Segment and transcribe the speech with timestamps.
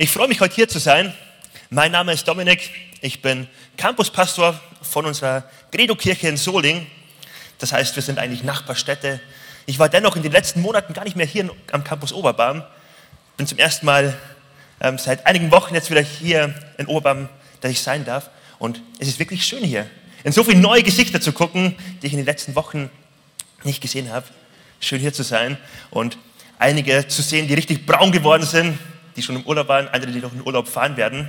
[0.00, 1.12] Ich freue mich, heute hier zu sein.
[1.70, 2.70] Mein Name ist Dominik.
[3.00, 6.86] Ich bin Campuspastor von unserer Credo-Kirche in Soling.
[7.58, 9.20] Das heißt, wir sind eigentlich Nachbarstädte.
[9.66, 12.62] Ich war dennoch in den letzten Monaten gar nicht mehr hier am Campus Oberbarm.
[13.36, 14.16] Bin zum ersten Mal
[14.80, 17.28] ähm, seit einigen Wochen jetzt wieder hier in Oberbarm,
[17.60, 18.30] dass ich sein darf.
[18.60, 19.90] Und es ist wirklich schön hier.
[20.22, 22.88] In so viele neue Gesichter zu gucken, die ich in den letzten Wochen
[23.64, 24.26] nicht gesehen habe.
[24.78, 25.58] Schön hier zu sein
[25.90, 26.18] und
[26.56, 28.78] einige zu sehen, die richtig braun geworden sind,
[29.18, 31.26] die schon im Urlaub waren, andere, die noch in Urlaub fahren werden.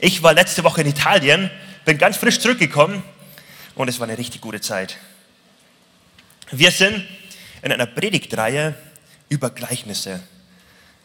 [0.00, 1.48] Ich war letzte Woche in Italien,
[1.84, 3.04] bin ganz frisch zurückgekommen
[3.76, 4.98] und es war eine richtig gute Zeit.
[6.50, 7.06] Wir sind
[7.62, 8.74] in einer Predigtreihe
[9.28, 10.20] über Gleichnisse.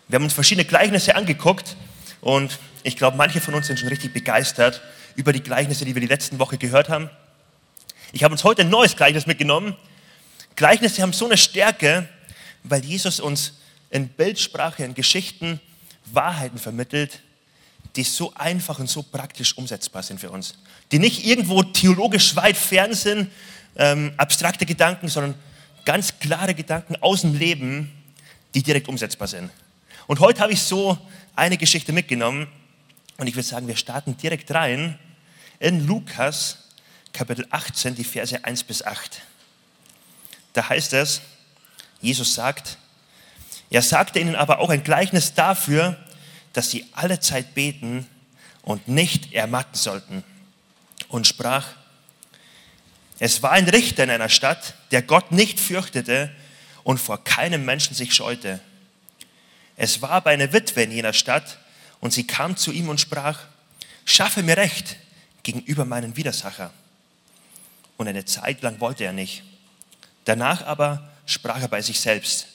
[0.08, 1.78] Wir haben uns verschiedene Gleichnisse angeguckt
[2.22, 4.82] und ich glaube, manche von uns sind schon richtig begeistert
[5.16, 7.12] über die Gleichnisse, die wir die letzten Woche gehört haben.
[8.14, 9.76] Ich habe uns heute ein neues Gleichnis mitgenommen.
[10.56, 12.10] Gleichnisse haben so eine Stärke,
[12.64, 13.60] weil Jesus uns
[13.92, 15.60] in Bildsprache, in Geschichten
[16.14, 17.22] Wahrheiten vermittelt,
[17.96, 20.56] die so einfach und so praktisch umsetzbar sind für uns.
[20.92, 23.32] Die nicht irgendwo theologisch weit fern sind,
[23.76, 25.36] ähm, abstrakte Gedanken, sondern
[25.86, 27.92] ganz klare Gedanken aus dem Leben,
[28.54, 29.50] die direkt umsetzbar sind.
[30.08, 30.98] Und heute habe ich so
[31.36, 32.48] eine Geschichte mitgenommen
[33.18, 34.98] und ich würde sagen, wir starten direkt rein
[35.60, 36.58] in Lukas
[37.14, 39.22] Kapitel 18, die Verse 1 bis 8.
[40.54, 41.22] Da heißt es,
[42.02, 42.78] Jesus sagt,
[43.70, 45.98] er sagte ihnen aber auch ein Gleichnis dafür,
[46.54, 48.08] dass sie alle Zeit beten
[48.62, 50.24] und nicht ermatten sollten.
[51.10, 51.66] Und sprach,
[53.20, 56.32] es war ein Richter in einer Stadt, der Gott nicht fürchtete
[56.84, 58.60] und vor keinem Menschen sich scheute.
[59.76, 61.58] Es war aber eine Witwe in jener Stadt
[62.00, 63.40] und sie kam zu ihm und sprach,
[64.06, 64.98] schaffe mir Recht
[65.44, 66.72] gegenüber meinen Widersacher.
[67.98, 69.44] Und eine Zeit lang wollte er nicht.
[70.26, 72.48] Danach aber sprach er bei sich selbst,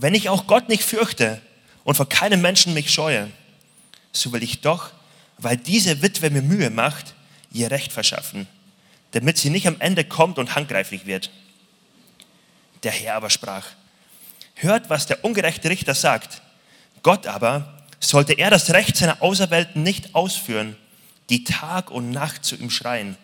[0.00, 1.40] wenn ich auch Gott nicht fürchte
[1.84, 3.30] und vor keinem Menschen mich scheue,
[4.12, 4.90] so will ich doch,
[5.38, 7.14] weil diese Witwe mir Mühe macht,
[7.52, 8.46] ihr Recht verschaffen,
[9.12, 11.30] damit sie nicht am Ende kommt und handgreiflich wird.
[12.82, 13.66] Der Herr aber sprach,
[14.54, 16.42] hört, was der ungerechte Richter sagt.
[17.02, 20.76] Gott aber, sollte er das Recht seiner Auserwählten nicht ausführen,
[21.30, 23.16] die Tag und Nacht zu ihm schreien,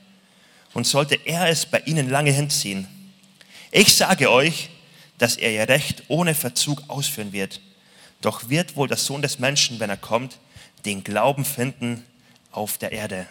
[0.73, 2.87] und sollte er es bei ihnen lange hinziehen.
[3.73, 4.71] Ich sage euch,
[5.21, 7.61] dass er ihr Recht ohne Verzug ausführen wird.
[8.23, 10.39] Doch wird wohl der Sohn des Menschen, wenn er kommt,
[10.87, 12.07] den Glauben finden
[12.53, 13.27] auf der Erde.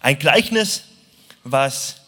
[0.00, 0.84] Ein Gleichnis,
[1.42, 2.02] was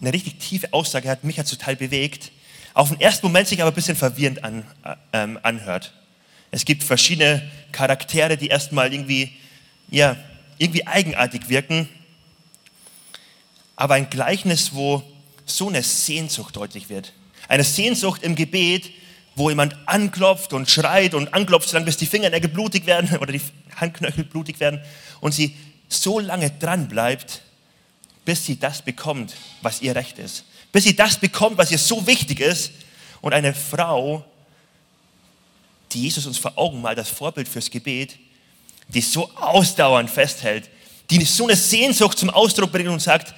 [0.00, 2.30] eine richtig tiefe Aussage hat, mich hat total bewegt,
[2.74, 4.64] auf den ersten Moment sich aber ein bisschen verwirrend an,
[5.12, 5.92] ähm, anhört.
[6.52, 7.42] Es gibt verschiedene
[7.72, 9.36] Charaktere, die erstmal irgendwie,
[9.90, 10.16] ja,
[10.58, 11.88] irgendwie eigenartig wirken,
[13.74, 15.02] aber ein Gleichnis, wo
[15.44, 17.12] so eine Sehnsucht deutlich wird.
[17.48, 18.90] Eine Sehnsucht im Gebet,
[19.36, 23.40] wo jemand anklopft und schreit und anklopft, solange bis die Fingernägel blutig werden oder die
[23.76, 24.80] Handknöchel blutig werden
[25.20, 25.56] und sie
[25.88, 27.42] so lange dran bleibt,
[28.24, 30.44] bis sie das bekommt, was ihr Recht ist.
[30.72, 32.72] Bis sie das bekommt, was ihr so wichtig ist.
[33.20, 34.24] Und eine Frau,
[35.92, 38.18] die Jesus uns vor Augen malt, das Vorbild fürs Gebet,
[38.88, 40.68] die so ausdauernd festhält,
[41.10, 43.34] die so eine Sehnsucht zum Ausdruck bringt und sagt,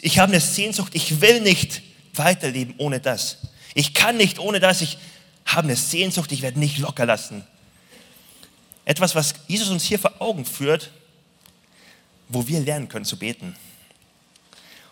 [0.00, 1.82] ich habe eine Sehnsucht, ich will nicht
[2.18, 3.38] weiterleben ohne das.
[3.74, 4.98] Ich kann nicht ohne das, ich
[5.44, 7.44] habe eine Sehnsucht, ich werde nicht locker lassen.
[8.84, 10.90] Etwas, was Jesus uns hier vor Augen führt,
[12.28, 13.56] wo wir lernen können zu beten.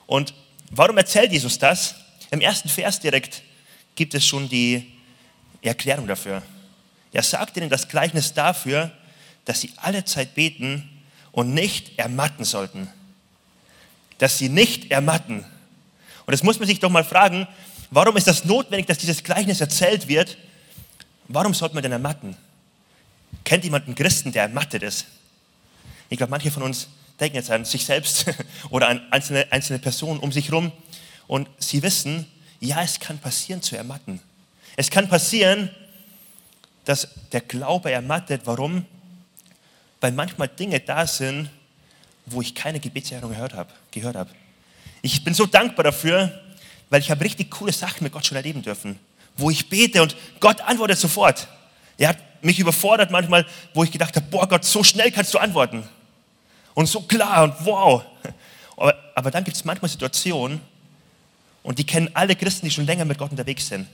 [0.07, 0.35] Und
[0.71, 1.95] warum erzählt Jesus das?
[2.31, 3.43] Im ersten Vers direkt
[3.95, 4.93] gibt es schon die
[5.63, 6.43] Erklärung dafür.
[7.13, 8.91] Er sagt ihnen das Gleichnis dafür,
[9.45, 10.89] dass sie alle Zeit beten
[11.33, 12.89] und nicht ermatten sollten.
[14.19, 15.45] Dass sie nicht ermatten.
[16.27, 17.47] Und das muss man sich doch mal fragen,
[17.91, 20.37] warum ist das notwendig, dass dieses Gleichnis erzählt wird?
[21.29, 22.37] Warum sollte man denn ermatten?
[23.45, 25.07] Kennt jemand einen Christen, der ermattet ist?
[26.09, 26.89] Ich glaube, manche von uns
[27.21, 28.27] denken jetzt an sich selbst
[28.71, 30.73] oder an einzelne, einzelne Personen um sich herum
[31.27, 32.27] und sie wissen,
[32.61, 34.21] ja, es kann passieren zu ermatten.
[34.77, 35.71] Es kann passieren,
[36.85, 38.43] dass der Glaube ermattet.
[38.45, 38.87] Warum?
[40.01, 41.51] Weil manchmal Dinge da sind,
[42.27, 43.71] wo ich keine Gebetserhörung gehört habe.
[43.91, 44.31] Gehört habe.
[45.05, 46.33] Ich bin so dankbar dafür,
[46.89, 48.99] weil ich habe richtig coole Sachen mit Gott schon erleben dürfen,
[49.37, 51.47] wo ich bete und Gott antwortet sofort.
[51.99, 55.39] Er hat mich überfordert manchmal, wo ich gedacht habe, boah Gott, so schnell kannst du
[55.39, 55.87] antworten.
[56.73, 58.03] Und so klar und wow.
[58.79, 60.61] Aber, aber dann gibt es manchmal Situationen,
[61.63, 63.87] und die kennen alle Christen, die schon länger mit Gott unterwegs sind.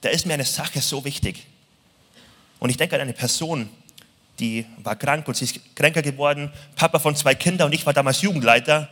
[0.00, 1.46] Da ist mir eine Sache so wichtig.
[2.58, 3.70] Und ich denke an eine Person,
[4.40, 7.92] die war krank und sie ist kränker geworden, Papa von zwei Kindern und ich war
[7.92, 8.88] damals Jugendleiter.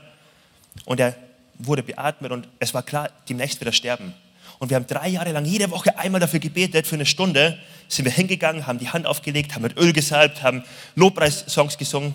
[0.84, 1.14] Und er
[1.58, 4.14] wurde beatmet und es war klar, demnächst wird er sterben.
[4.58, 7.58] Und wir haben drei Jahre lang jede Woche einmal dafür gebetet, für eine Stunde
[7.88, 10.64] sind wir hingegangen, haben die Hand aufgelegt, haben mit Öl gesalbt, haben
[10.96, 12.14] Lobpreissongs gesungen.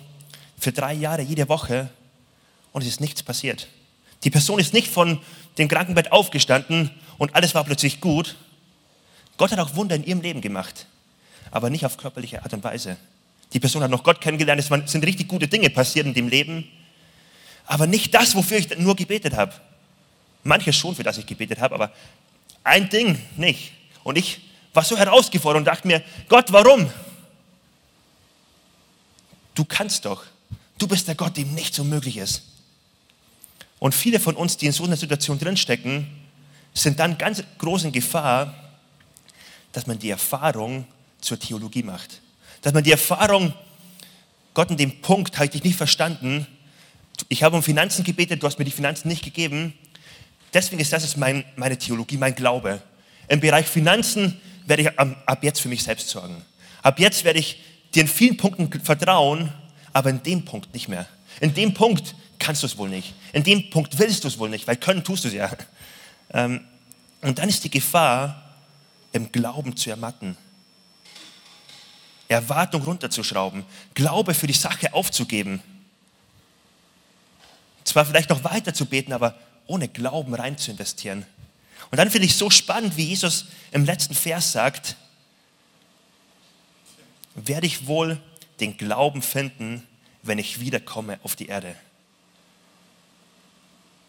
[0.58, 1.88] Für drei Jahre jede Woche
[2.72, 3.68] und es ist nichts passiert.
[4.24, 5.20] Die Person ist nicht von
[5.58, 8.36] dem Krankenbett aufgestanden und alles war plötzlich gut.
[9.36, 10.86] Gott hat auch Wunder in ihrem Leben gemacht,
[11.50, 12.96] aber nicht auf körperliche Art und Weise.
[13.52, 16.68] Die Person hat noch Gott kennengelernt, es sind richtig gute Dinge passiert in dem Leben,
[17.66, 19.52] aber nicht das, wofür ich nur gebetet habe.
[20.42, 21.92] Manches schon, für das ich gebetet habe, aber
[22.62, 23.72] ein Ding nicht.
[24.02, 24.40] Und ich
[24.74, 26.90] war so herausgefordert und dachte mir, Gott, warum?
[29.54, 30.24] Du kannst doch.
[30.78, 32.42] Du bist der Gott, dem nichts unmöglich ist.
[33.78, 36.06] Und viele von uns, die in so einer Situation drinstecken,
[36.74, 38.54] sind dann ganz groß in Gefahr,
[39.72, 40.86] dass man die Erfahrung
[41.20, 42.20] zur Theologie macht.
[42.62, 43.54] Dass man die Erfahrung,
[44.52, 46.46] Gott in dem Punkt habe ich dich nicht verstanden,
[47.28, 49.74] ich habe um Finanzen gebetet, du hast mir die Finanzen nicht gegeben.
[50.52, 52.82] Deswegen ist das mein, meine Theologie, mein Glaube.
[53.28, 56.42] Im Bereich Finanzen werde ich ab jetzt für mich selbst sorgen.
[56.82, 57.60] Ab jetzt werde ich
[57.94, 59.52] dir in vielen Punkten vertrauen,
[59.92, 61.06] aber in dem Punkt nicht mehr.
[61.40, 63.14] In dem Punkt kannst du es wohl nicht.
[63.32, 65.50] In dem Punkt willst du es wohl nicht, weil können tust du es ja.
[66.32, 66.60] Ähm,
[67.22, 68.40] und dann ist die Gefahr,
[69.12, 70.36] im Glauben zu ermatten.
[72.28, 73.64] Erwartung runterzuschrauben,
[73.94, 75.62] Glaube für die Sache aufzugeben.
[77.94, 79.36] Zwar vielleicht noch weiter zu beten, aber
[79.68, 81.24] ohne Glauben rein zu investieren.
[81.92, 84.96] Und dann finde ich so spannend, wie Jesus im letzten Vers sagt,
[87.36, 88.20] werde ich wohl
[88.58, 89.86] den Glauben finden,
[90.24, 91.76] wenn ich wiederkomme auf die Erde.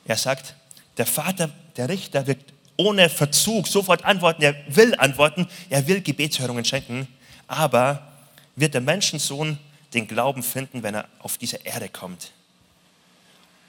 [0.05, 0.55] Er sagt,
[0.97, 2.39] der Vater, der Richter wird
[2.77, 7.07] ohne Verzug sofort antworten, er will antworten, er will Gebetshörungen schenken,
[7.45, 8.11] aber
[8.55, 9.59] wird der Menschensohn
[9.93, 12.31] den Glauben finden, wenn er auf diese Erde kommt.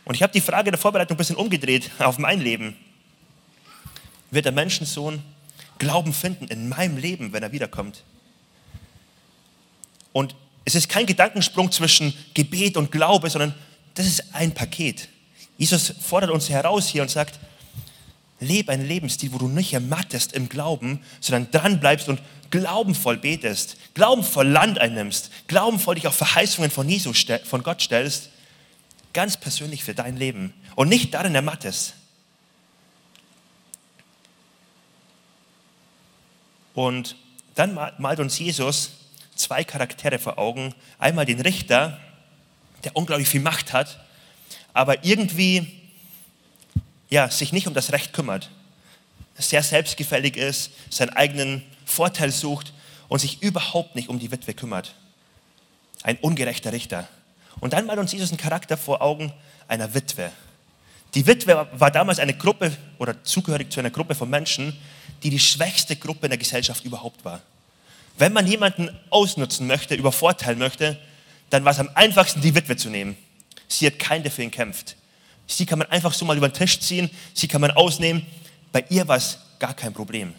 [0.06, 2.76] Und ich habe die Frage der Vorbereitung ein bisschen umgedreht auf mein Leben.
[4.30, 5.22] Wird der Menschensohn
[5.78, 8.02] Glauben finden in meinem Leben, wenn er wiederkommt?
[10.12, 13.54] Und es ist kein Gedankensprung zwischen Gebet und Glaube, sondern
[13.94, 15.08] das ist ein Paket.
[15.58, 17.38] Jesus fordert uns heraus hier und sagt,
[18.38, 22.20] lebe einen Lebensstil, wo du nicht ermattest im Glauben, sondern dran bleibst und
[22.50, 28.30] glaubenvoll betest, glaubenvoll Land einnimmst, glaubenvoll dich auf Verheißungen von, Jesus, von Gott stellst,
[29.16, 31.94] ganz persönlich für dein Leben und nicht darin ermattest.
[36.74, 37.16] Und
[37.54, 38.90] dann malt uns Jesus
[39.34, 40.74] zwei Charaktere vor Augen.
[40.98, 41.98] Einmal den Richter,
[42.84, 44.04] der unglaublich viel Macht hat,
[44.74, 45.80] aber irgendwie
[47.08, 48.50] ja, sich nicht um das Recht kümmert,
[49.38, 52.74] sehr selbstgefällig ist, seinen eigenen Vorteil sucht
[53.08, 54.94] und sich überhaupt nicht um die Witwe kümmert.
[56.02, 57.08] Ein ungerechter Richter.
[57.60, 59.32] Und dann malt uns Jesus einen Charakter vor Augen
[59.68, 60.30] einer Witwe.
[61.14, 64.76] Die Witwe war damals eine Gruppe oder zugehörig zu einer Gruppe von Menschen,
[65.22, 67.40] die die schwächste Gruppe in der Gesellschaft überhaupt war.
[68.18, 70.98] Wenn man jemanden ausnutzen möchte, übervorteilen möchte,
[71.50, 73.16] dann war es am einfachsten, die Witwe zu nehmen.
[73.68, 74.96] Sie hat keinen, der für ihn kämpft.
[75.46, 78.26] Sie kann man einfach so mal über den Tisch ziehen, sie kann man ausnehmen.
[78.72, 80.34] Bei ihr war es gar kein Problem.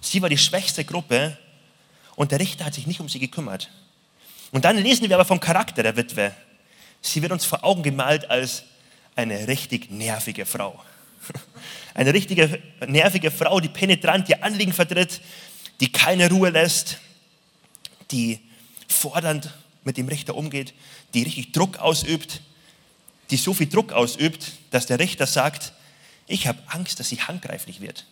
[0.00, 1.36] Sie war die schwächste Gruppe
[2.16, 3.70] und der Richter hat sich nicht um sie gekümmert.
[4.52, 6.34] Und dann lesen wir aber vom Charakter der Witwe.
[7.02, 8.64] Sie wird uns vor Augen gemalt als
[9.14, 10.82] eine richtig nervige Frau.
[11.94, 15.22] Eine richtige nervige Frau, die penetrant ihr Anliegen vertritt,
[15.80, 16.98] die keine Ruhe lässt,
[18.10, 18.38] die
[18.86, 19.52] fordernd
[19.82, 20.74] mit dem Richter umgeht,
[21.14, 22.42] die richtig Druck ausübt,
[23.30, 25.72] die so viel Druck ausübt, dass der Richter sagt,
[26.26, 28.04] ich habe Angst, dass sie handgreiflich wird.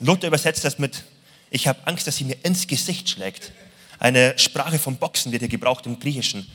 [0.00, 1.04] Luther übersetzt das mit,
[1.50, 3.52] ich habe Angst, dass sie mir ins Gesicht schlägt.
[3.98, 6.48] Eine Sprache vom Boxen wird hier gebraucht im Griechischen.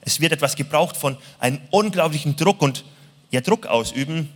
[0.00, 2.84] Es wird etwas gebraucht von einem unglaublichen Druck und
[3.30, 4.30] ja, Druck ausüben.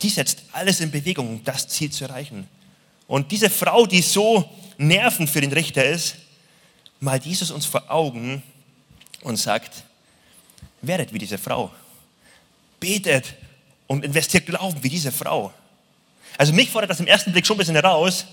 [0.00, 2.46] Die setzt alles in Bewegung, um das Ziel zu erreichen.
[3.06, 4.48] Und diese Frau, die so
[4.78, 6.16] nervend für den Richter ist,
[7.00, 8.42] malt Jesus uns vor Augen
[9.22, 9.84] und sagt,
[10.80, 11.70] werdet wie diese Frau.
[12.80, 13.34] Betet
[13.86, 15.52] und investiert Glauben wie diese Frau.
[16.38, 18.26] Also mich fordert das im ersten Blick schon ein bisschen heraus,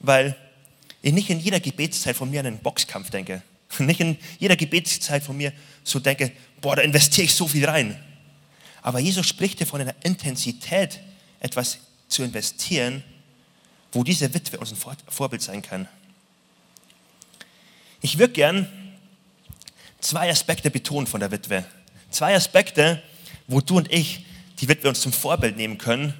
[0.00, 0.36] weil
[1.02, 3.42] ich nicht in jeder Gebetszeit von mir an einen Boxkampf denke.
[3.78, 5.52] Nicht in jeder Gebetszeit von mir
[5.84, 8.02] so denke, boah, da investiere ich so viel rein.
[8.82, 11.00] Aber Jesus spricht hier von einer Intensität,
[11.40, 11.78] etwas
[12.08, 13.04] zu investieren,
[13.92, 15.86] wo diese Witwe uns ein Vorbild sein kann.
[18.00, 18.68] Ich würde gern
[20.00, 21.64] zwei Aspekte betonen von der Witwe.
[22.10, 23.02] Zwei Aspekte,
[23.46, 24.24] wo du und ich
[24.60, 26.14] die Witwe uns zum Vorbild nehmen können.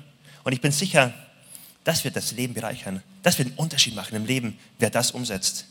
[0.44, 1.12] Und ich bin sicher,
[1.85, 3.02] das wird das Leben bereichern.
[3.28, 5.66] Das wird einen Unterschied machen im Leben, wer das umsetzt.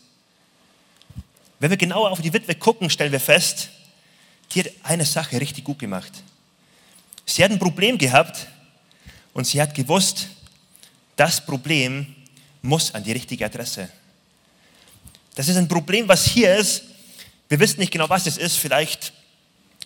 [1.60, 3.70] Wenn wir genauer auf die Witwe gucken, stellen wir fest,
[4.52, 6.12] die hat eine Sache richtig gut gemacht.
[7.26, 8.46] Sie hat ein Problem gehabt
[9.34, 10.28] und sie hat gewusst,
[11.16, 12.16] das Problem
[12.62, 13.90] muss an die richtige Adresse.
[15.34, 16.84] Das ist ein Problem, was hier ist.
[17.50, 18.58] Wir wissen nicht genau, was es ist.
[18.58, 19.14] Vielleicht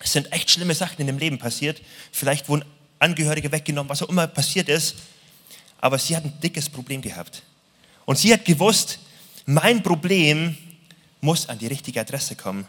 [0.03, 1.81] sind echt schlimme Sachen in dem Leben passiert.
[2.11, 2.65] Vielleicht wurden
[2.99, 4.95] Angehörige weggenommen, was auch immer passiert ist.
[5.79, 7.43] Aber sie hat ein dickes Problem gehabt.
[8.11, 8.99] Und sie hat gewusst,
[9.45, 10.57] mein Problem
[11.21, 12.67] muss an die richtige Adresse kommen.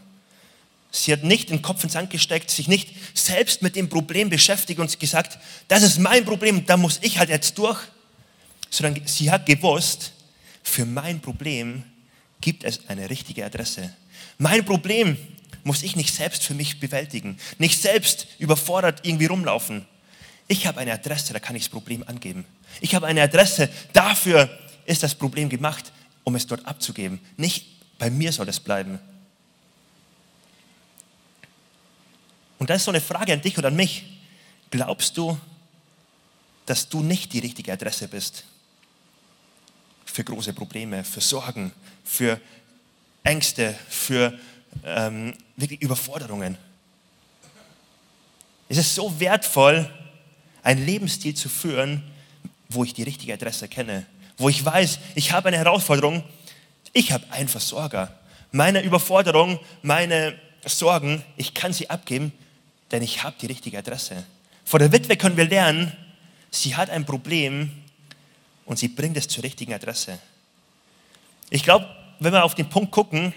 [0.92, 4.78] Sie hat nicht den Kopf ins Sand gesteckt, sich nicht selbst mit dem Problem beschäftigt
[4.78, 7.80] und gesagt, das ist mein Problem, da muss ich halt jetzt durch,
[8.70, 10.12] sondern sie hat gewusst,
[10.62, 11.82] für mein Problem
[12.40, 13.92] gibt es eine richtige Adresse.
[14.38, 15.16] Mein Problem
[15.64, 19.86] muss ich nicht selbst für mich bewältigen, nicht selbst überfordert irgendwie rumlaufen.
[20.46, 22.44] Ich habe eine Adresse, da kann ich das Problem angeben.
[22.80, 24.48] Ich habe eine Adresse, dafür
[24.86, 25.92] ist das Problem gemacht,
[26.24, 27.20] um es dort abzugeben.
[27.36, 28.98] Nicht bei mir soll es bleiben.
[32.58, 34.04] Und da ist so eine Frage an dich oder an mich.
[34.70, 35.38] Glaubst du,
[36.66, 38.44] dass du nicht die richtige Adresse bist?
[40.04, 41.72] Für große Probleme, für Sorgen,
[42.04, 42.40] für
[43.24, 44.38] Ängste, für
[44.84, 46.56] ähm, wirklich Überforderungen.
[48.68, 49.90] Es ist so wertvoll,
[50.62, 52.02] einen Lebensstil zu führen,
[52.68, 54.06] wo ich die richtige Adresse kenne,
[54.38, 56.24] wo ich weiß, ich habe eine Herausforderung,
[56.92, 58.18] ich habe einen Versorger.
[58.50, 62.32] Meine Überforderung, meine Sorgen, ich kann sie abgeben,
[62.90, 64.24] denn ich habe die richtige Adresse.
[64.64, 65.92] Vor der Witwe können wir lernen,
[66.50, 67.70] sie hat ein Problem
[68.64, 70.18] und sie bringt es zur richtigen Adresse.
[71.50, 71.88] Ich glaube,
[72.20, 73.34] wenn wir auf den Punkt gucken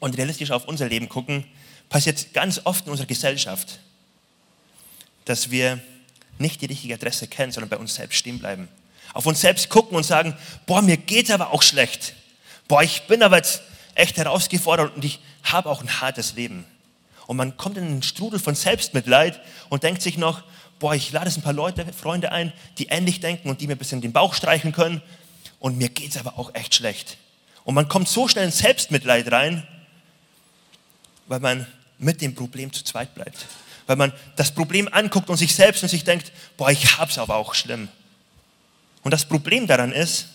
[0.00, 1.44] und realistisch auf unser Leben gucken,
[1.88, 3.80] passiert ganz oft in unserer Gesellschaft,
[5.24, 5.80] dass wir
[6.38, 8.68] nicht die richtige Adresse kennen, sondern bei uns selbst stehen bleiben.
[9.12, 10.36] Auf uns selbst gucken und sagen,
[10.66, 12.14] boah, mir geht's aber auch schlecht.
[12.68, 13.62] Boah, ich bin aber jetzt
[13.94, 16.64] echt herausgefordert und ich habe auch ein hartes Leben.
[17.26, 20.42] Und man kommt in einen Strudel von Selbstmitleid und denkt sich noch,
[20.78, 23.74] boah, ich lade jetzt ein paar Leute, Freunde ein, die ähnlich denken und die mir
[23.74, 25.02] ein bisschen den Bauch streichen können.
[25.58, 27.18] Und mir geht's aber auch echt schlecht.
[27.64, 29.66] Und man kommt so schnell in Selbstmitleid rein,
[31.26, 31.66] weil man
[31.98, 33.46] mit dem Problem zu zweit bleibt
[33.90, 37.34] weil man das Problem anguckt und sich selbst und sich denkt, boah, ich hab's aber
[37.34, 37.88] auch schlimm.
[39.02, 40.26] Und das Problem daran ist,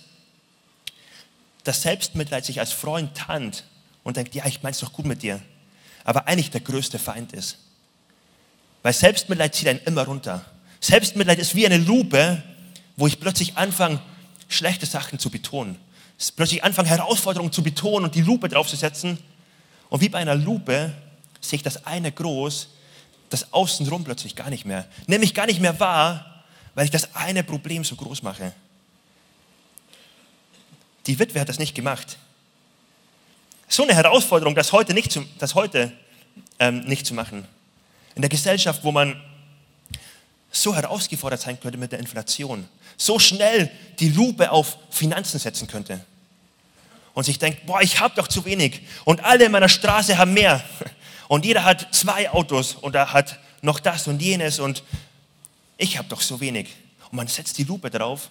[1.64, 3.64] dass Selbstmitleid sich als Freund tarnt
[4.04, 5.42] und denkt, ja, ich mein's doch gut mit dir,
[6.04, 7.58] aber eigentlich der größte Feind ist.
[8.84, 10.46] Weil Selbstmitleid zieht einen immer runter.
[10.80, 12.44] Selbstmitleid ist wie eine Lupe,
[12.98, 14.00] wo ich plötzlich anfange,
[14.48, 15.78] schlechte Sachen zu betonen.
[16.36, 19.18] Plötzlich anfange, Herausforderungen zu betonen und die Lupe draufzusetzen.
[19.90, 20.94] Und wie bei einer Lupe
[21.42, 22.70] sehe ich das eine groß
[23.30, 24.86] das Außenrum plötzlich gar nicht mehr.
[25.08, 26.35] Nämlich gar nicht mehr wahr,
[26.76, 28.54] weil ich das eine Problem so groß mache.
[31.08, 32.18] Die Witwe hat das nicht gemacht.
[33.68, 35.92] So eine Herausforderung, das heute nicht zu, das heute,
[36.60, 37.48] ähm, nicht zu machen.
[38.14, 39.20] In der Gesellschaft, wo man
[40.52, 42.68] so herausgefordert sein könnte mit der Inflation,
[42.98, 46.04] so schnell die Lupe auf Finanzen setzen könnte
[47.14, 50.34] und sich denkt, boah, ich habe doch zu wenig und alle in meiner Straße haben
[50.34, 50.64] mehr
[51.28, 54.84] und jeder hat zwei Autos und er hat noch das und jenes und
[55.78, 56.70] ich habe doch so wenig.
[57.12, 58.30] Und man setzt die Lupe drauf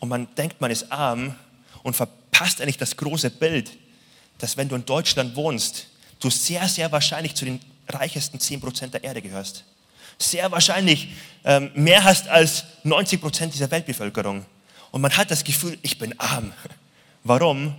[0.00, 1.34] und man denkt, man ist arm
[1.82, 3.70] und verpasst eigentlich das große Bild,
[4.38, 5.86] dass wenn du in Deutschland wohnst,
[6.20, 9.64] du sehr, sehr wahrscheinlich zu den reichesten 10% der Erde gehörst.
[10.18, 11.08] Sehr wahrscheinlich
[11.44, 14.44] ähm, mehr hast als 90% dieser Weltbevölkerung.
[14.90, 16.52] Und man hat das Gefühl, ich bin arm.
[17.24, 17.74] Warum?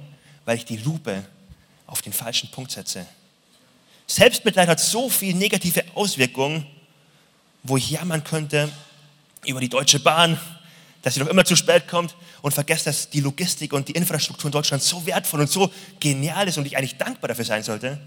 [0.45, 1.23] Weil ich die Lupe
[1.87, 3.05] auf den falschen Punkt setze.
[4.07, 6.65] Selbstmitleid hat so viele negative Auswirkungen,
[7.63, 8.69] wo ich jammern könnte
[9.45, 10.39] über die Deutsche Bahn,
[11.01, 14.47] dass sie noch immer zu spät kommt und vergesse, dass die Logistik und die Infrastruktur
[14.47, 17.99] in Deutschland so wertvoll und so genial ist und ich eigentlich dankbar dafür sein sollte.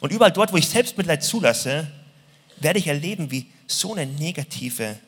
[0.00, 1.86] Und überall dort, wo ich Selbstmitleid zulasse,
[2.58, 4.98] werde ich erleben, wie so eine negative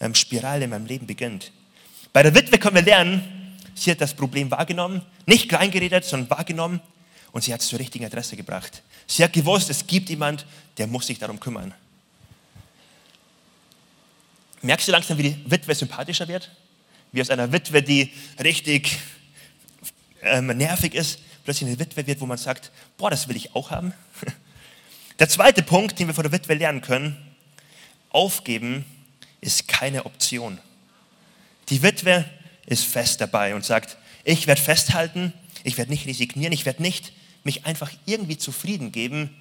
[0.00, 1.52] ähm, Spirale in meinem Leben beginnt.
[2.12, 6.80] Bei der Witwe können wir lernen, sie hat das Problem wahrgenommen, nicht kleingeredet, sondern wahrgenommen
[7.32, 8.82] und sie hat es zur richtigen Adresse gebracht.
[9.06, 10.44] Sie hat gewusst, es gibt jemand,
[10.76, 11.74] der muss sich darum kümmern.
[14.62, 16.50] Merkst du langsam, wie die Witwe sympathischer wird?
[17.12, 18.12] Wie aus einer Witwe, die
[18.42, 18.98] richtig
[20.22, 23.70] ähm, nervig ist, plötzlich eine Witwe wird, wo man sagt, boah, das will ich auch
[23.70, 23.92] haben.
[25.18, 27.16] Der zweite Punkt, den wir von der Witwe lernen können,
[28.10, 28.84] aufgeben
[29.40, 30.58] ist keine Option.
[31.70, 32.24] Die Witwe
[32.66, 35.32] ist fest dabei und sagt, ich werde festhalten,
[35.64, 37.12] ich werde nicht resignieren, ich werde nicht
[37.42, 39.34] mich einfach irgendwie zufrieden geben,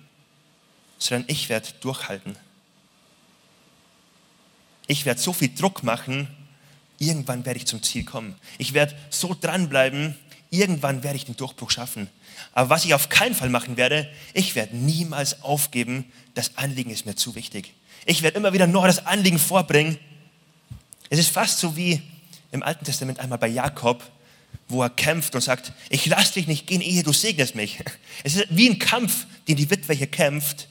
[0.97, 2.35] sondern ich werde durchhalten.
[4.87, 6.27] Ich werde so viel Druck machen,
[6.97, 8.35] irgendwann werde ich zum Ziel kommen.
[8.57, 10.15] Ich werde so dranbleiben,
[10.49, 12.09] irgendwann werde ich den Durchbruch schaffen.
[12.53, 17.05] Aber was ich auf keinen Fall machen werde, ich werde niemals aufgeben, das Anliegen ist
[17.05, 17.73] mir zu wichtig.
[18.05, 19.99] Ich werde immer wieder neu das Anliegen vorbringen.
[21.09, 22.01] Es ist fast so wie
[22.51, 24.03] im Alten Testament einmal bei Jakob,
[24.69, 27.79] wo er kämpft und sagt, ich lass dich nicht gehen, ehe du segnest mich.
[28.23, 30.67] Es ist wie ein Kampf, den die Witwe hier kämpft,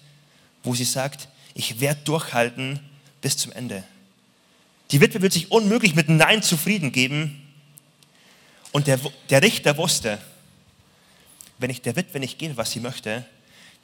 [0.63, 2.81] wo sie sagt, ich werde durchhalten
[3.21, 3.85] bis zum Ende.
[4.91, 7.43] Die Witwe wird sich unmöglich mit Nein zufrieden geben.
[8.73, 9.01] Und der,
[9.31, 10.19] der Richter wusste,
[11.59, 13.25] wenn ich der Witwe nicht gebe, was sie möchte,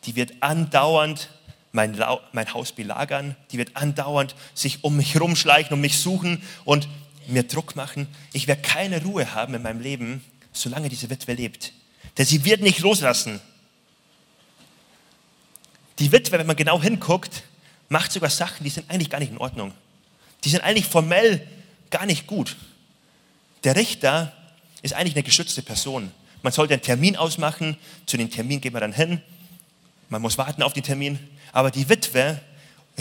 [0.04, 1.30] die wird andauernd
[1.72, 1.98] mein,
[2.32, 6.88] mein Haus belagern, die wird andauernd sich um mich rumschleichen, um mich suchen und
[7.26, 8.08] mir Druck machen.
[8.32, 11.72] Ich werde keine Ruhe haben in meinem Leben, solange diese Witwe lebt.
[12.18, 13.40] Denn sie wird nicht loslassen.
[15.98, 17.44] Die Witwe, wenn man genau hinguckt,
[17.88, 19.72] macht sogar Sachen, die sind eigentlich gar nicht in Ordnung.
[20.44, 21.46] Die sind eigentlich formell
[21.90, 22.56] gar nicht gut.
[23.64, 24.32] Der Richter
[24.82, 26.10] ist eigentlich eine geschützte Person.
[26.42, 29.22] Man sollte einen Termin ausmachen, zu dem Termin geht man dann hin,
[30.08, 31.18] man muss warten auf den Termin,
[31.52, 32.40] aber die Witwe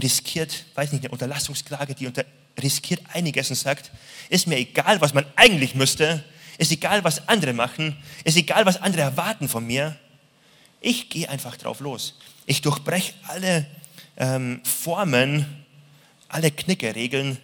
[0.02, 2.24] riskiert, weiß nicht, eine Unterlassungsklage, die unter,
[2.62, 3.92] riskiert einiges und sagt,
[4.30, 6.24] ist mir egal, was man eigentlich müsste,
[6.58, 9.98] ist egal, was andere machen, ist egal, was andere erwarten von mir.
[10.80, 12.18] Ich gehe einfach drauf los.
[12.46, 13.66] Ich durchbreche alle
[14.18, 15.46] ähm, Formen,
[16.34, 17.38] alle Knickeregeln,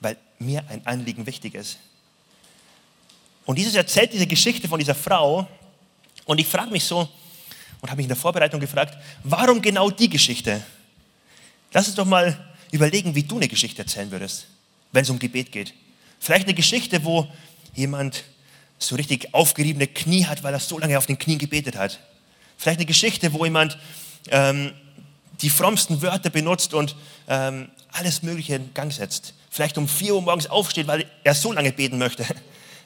[0.00, 1.78] weil mir ein Anliegen wichtig ist.
[3.44, 5.46] Und Jesus erzählt diese Geschichte von dieser Frau
[6.24, 7.08] und ich frage mich so
[7.80, 10.62] und habe mich in der Vorbereitung gefragt, warum genau die Geschichte?
[11.72, 12.38] Lass uns doch mal
[12.70, 14.46] überlegen, wie du eine Geschichte erzählen würdest,
[14.92, 15.74] wenn es um Gebet geht.
[16.20, 17.26] Vielleicht eine Geschichte, wo
[17.74, 18.24] jemand
[18.78, 21.98] so richtig aufgeriebene Knie hat, weil er so lange auf den Knien gebetet hat.
[22.56, 23.78] Vielleicht eine Geschichte, wo jemand
[24.30, 24.72] ähm,
[25.40, 26.94] die frommsten Wörter benutzt und
[27.28, 29.34] ähm, alles Mögliche in Gang setzt.
[29.50, 32.24] Vielleicht um 4 Uhr morgens aufsteht, weil er so lange beten möchte.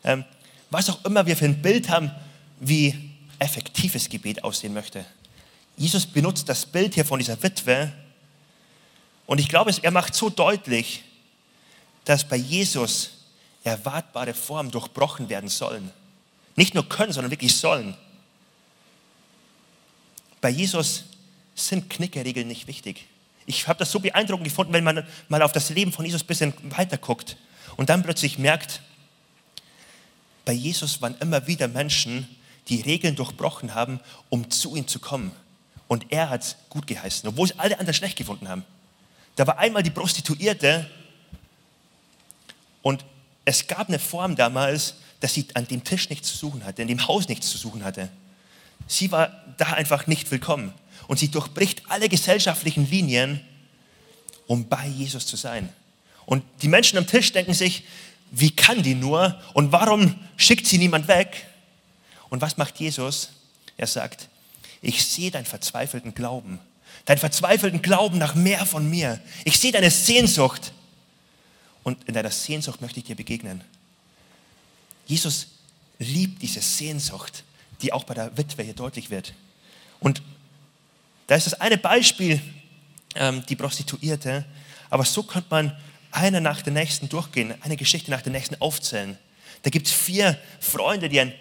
[0.05, 0.25] Ähm,
[0.71, 2.13] was auch immer wir für ein Bild haben,
[2.61, 3.11] wie
[3.41, 5.05] effektives Gebet aussehen möchte.
[5.77, 7.93] Jesus benutzt das Bild hier von dieser Witwe
[9.27, 11.03] und ich glaube, er macht so deutlich,
[12.05, 13.11] dass bei Jesus
[13.65, 15.91] erwartbare Formen durchbrochen werden sollen.
[16.55, 17.97] Nicht nur können, sondern wirklich sollen.
[20.41, 21.05] Bei Jesus
[21.55, 23.07] sind Knickerregeln nicht wichtig.
[23.47, 26.27] Ich habe das so beeindruckend gefunden, wenn man mal auf das Leben von Jesus ein
[26.27, 27.37] bisschen weiter guckt
[27.77, 28.83] und dann plötzlich merkt,
[30.45, 32.29] bei Jesus waren immer wieder Menschen,
[32.69, 35.33] die Regeln durchbrochen haben, um zu ihm zu kommen.
[35.89, 38.65] Und er hat es gut geheißen, obwohl es alle anderen schlecht gefunden haben.
[39.37, 40.91] Da war einmal die Prostituierte
[42.83, 43.05] und
[43.45, 46.89] es gab eine Form damals, dass sie an dem Tisch nichts zu suchen hatte, in
[46.89, 48.09] dem Haus nichts zu suchen hatte.
[48.89, 50.73] Sie war da einfach nicht willkommen.
[51.07, 53.41] Und sie durchbricht alle gesellschaftlichen Linien,
[54.47, 55.69] um bei Jesus zu sein.
[56.25, 57.85] Und die Menschen am Tisch denken sich,
[58.33, 61.47] wie kann die nur und warum schickt sie niemand weg?
[62.29, 63.31] Und was macht Jesus?
[63.77, 64.29] Er sagt,
[64.83, 66.59] ich sehe deinen verzweifelten Glauben
[67.07, 69.21] deinen verzweifelten Glauben nach mehr von mir.
[69.45, 70.73] Ich sehe deine Sehnsucht.
[71.83, 73.63] Und in deiner Sehnsucht möchte ich dir begegnen.
[75.07, 75.47] Jesus
[75.99, 77.45] liebt diese Sehnsucht,
[77.81, 79.33] die auch bei der Witwe hier deutlich wird.
[80.01, 80.21] Und
[81.27, 82.41] da ist das eine Beispiel,
[83.15, 84.45] ähm, die Prostituierte,
[84.91, 85.77] aber so könnte man
[86.11, 89.19] eine nach der nächsten durchgehen, eine Geschichte nach der nächsten aufzählen.
[89.63, 91.35] Da gibt es vier Freunde, die einen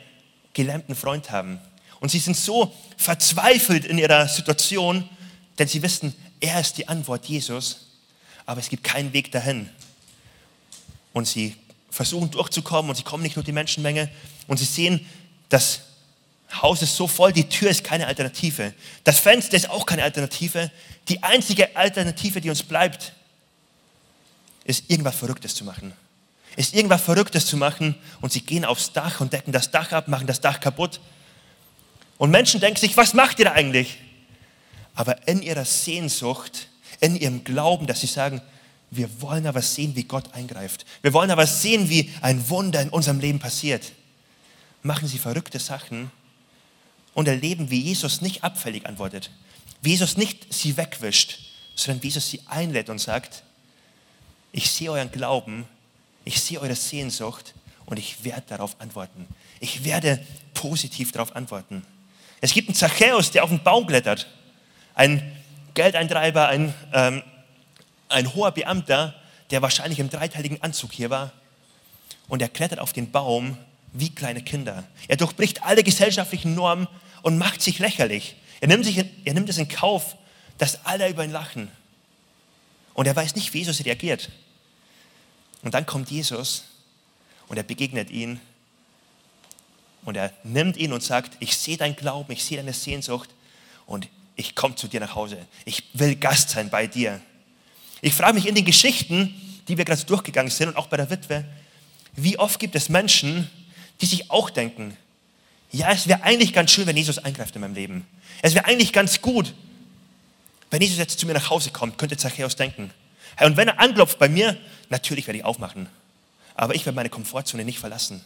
[0.53, 1.59] gelähmten Freund haben.
[1.99, 5.07] Und sie sind so verzweifelt in ihrer Situation,
[5.57, 7.87] denn sie wissen, er ist die Antwort, Jesus,
[8.45, 9.69] aber es gibt keinen Weg dahin.
[11.13, 11.55] Und sie
[11.89, 14.09] versuchen durchzukommen und sie kommen nicht nur die Menschenmenge
[14.47, 15.05] und sie sehen,
[15.49, 15.81] das
[16.61, 18.73] Haus ist so voll, die Tür ist keine Alternative.
[19.03, 20.71] Das Fenster ist auch keine Alternative.
[21.07, 23.13] Die einzige Alternative, die uns bleibt,
[24.63, 25.93] ist irgendwas Verrücktes zu machen.
[26.55, 30.07] Ist irgendwas Verrücktes zu machen und sie gehen aufs Dach und decken das Dach ab,
[30.07, 30.99] machen das Dach kaputt.
[32.17, 33.97] Und Menschen denken sich, was macht ihr da eigentlich?
[34.95, 36.69] aber in ihrer Sehnsucht,
[37.01, 38.41] in ihrem Glauben, dass sie sagen,
[38.89, 40.85] wir wollen aber sehen, wie Gott eingreift.
[41.01, 43.91] Wir wollen aber sehen, wie ein Wunder in unserem Leben passiert.
[44.81, 46.11] Machen sie verrückte Sachen
[47.15, 49.31] und erleben, wie Jesus nicht abfällig antwortet.
[49.81, 51.39] Wie Jesus nicht sie wegwischt,
[51.73, 53.41] sondern wie Jesus sie einlädt und sagt,
[54.51, 55.65] ich sehe euren Glauben,
[56.23, 57.55] ich sehe eure Sehnsucht
[57.87, 59.27] und ich werde darauf antworten.
[59.59, 60.23] Ich werde
[60.53, 61.83] positiv darauf antworten.
[62.41, 64.27] Es gibt einen Zachäus, der auf den Baum klettert
[64.95, 65.21] ein
[65.73, 67.21] Geldeintreiber, ein, ähm,
[68.09, 69.13] ein hoher Beamter,
[69.51, 71.31] der wahrscheinlich im dreiteiligen Anzug hier war.
[72.27, 73.57] Und er klettert auf den Baum
[73.93, 74.83] wie kleine Kinder.
[75.07, 76.87] Er durchbricht alle gesellschaftlichen Normen
[77.25, 78.35] und macht sich lächerlich.
[78.61, 80.15] Er nimmt, sich, er nimmt es in Kauf,
[80.59, 81.71] dass alle über ihn lachen.
[82.93, 84.29] Und er weiß nicht, wie Jesus reagiert.
[85.63, 86.65] Und dann kommt Jesus
[87.47, 88.39] und er begegnet ihn
[90.03, 93.31] und er nimmt ihn und sagt, ich sehe dein Glauben, ich sehe deine Sehnsucht
[93.87, 95.39] und ich komme zu dir nach Hause.
[95.65, 97.19] Ich will Gast sein bei dir.
[98.01, 99.33] Ich frage mich in den Geschichten,
[99.67, 101.43] die wir gerade durchgegangen sind und auch bei der Witwe,
[102.15, 103.49] wie oft gibt es Menschen,
[103.99, 104.95] die sich auch denken,
[105.71, 108.07] ja, es wäre eigentlich ganz schön, wenn Jesus eingreift in meinem Leben.
[108.41, 109.53] Es wäre eigentlich ganz gut,
[110.71, 112.91] wenn Jesus jetzt zu mir nach Hause kommt, könnte Zachäus denken.
[113.41, 114.57] Und wenn er anklopft bei mir,
[114.89, 115.87] natürlich werde ich aufmachen.
[116.55, 118.21] Aber ich werde meine Komfortzone nicht verlassen.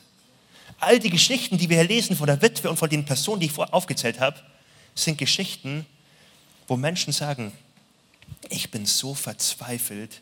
[0.80, 3.48] All die Geschichten, die wir hier lesen von der Witwe und von den Personen, die
[3.48, 4.40] ich vorher aufgezählt habe,
[4.96, 5.86] sind Geschichten,
[6.68, 7.52] wo Menschen sagen,
[8.50, 10.22] ich bin so verzweifelt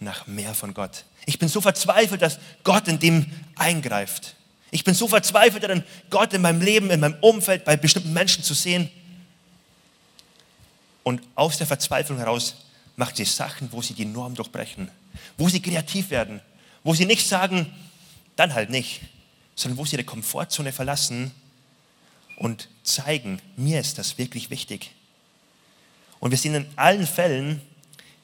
[0.00, 1.04] nach mehr von Gott.
[1.26, 4.34] Ich bin so verzweifelt, dass Gott in dem eingreift.
[4.72, 8.42] Ich bin so verzweifelt daran, Gott in meinem Leben, in meinem Umfeld, bei bestimmten Menschen
[8.42, 8.90] zu sehen.
[11.02, 12.56] Und aus der Verzweiflung heraus
[12.96, 14.90] macht sie Sachen, wo sie die Norm durchbrechen,
[15.36, 16.40] wo sie kreativ werden,
[16.84, 17.70] wo sie nicht sagen,
[18.36, 19.02] dann halt nicht,
[19.54, 21.32] sondern wo sie ihre Komfortzone verlassen
[22.36, 24.92] und zeigen, mir ist das wirklich wichtig.
[26.18, 27.60] Und wir sehen in allen Fällen,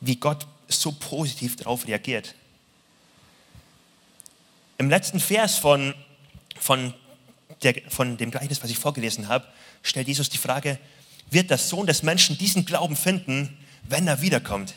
[0.00, 2.34] wie Gott so positiv darauf reagiert.
[4.78, 5.94] Im letzten Vers von,
[6.60, 6.94] von,
[7.62, 9.46] der, von dem Gleichnis, was ich vorgelesen habe,
[9.82, 10.78] stellt Jesus die Frage,
[11.30, 14.74] wird der Sohn des Menschen diesen Glauben finden, wenn er wiederkommt?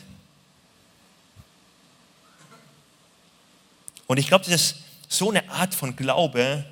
[4.06, 4.76] Und ich glaube, das ist
[5.08, 6.64] so eine Art von Glaube,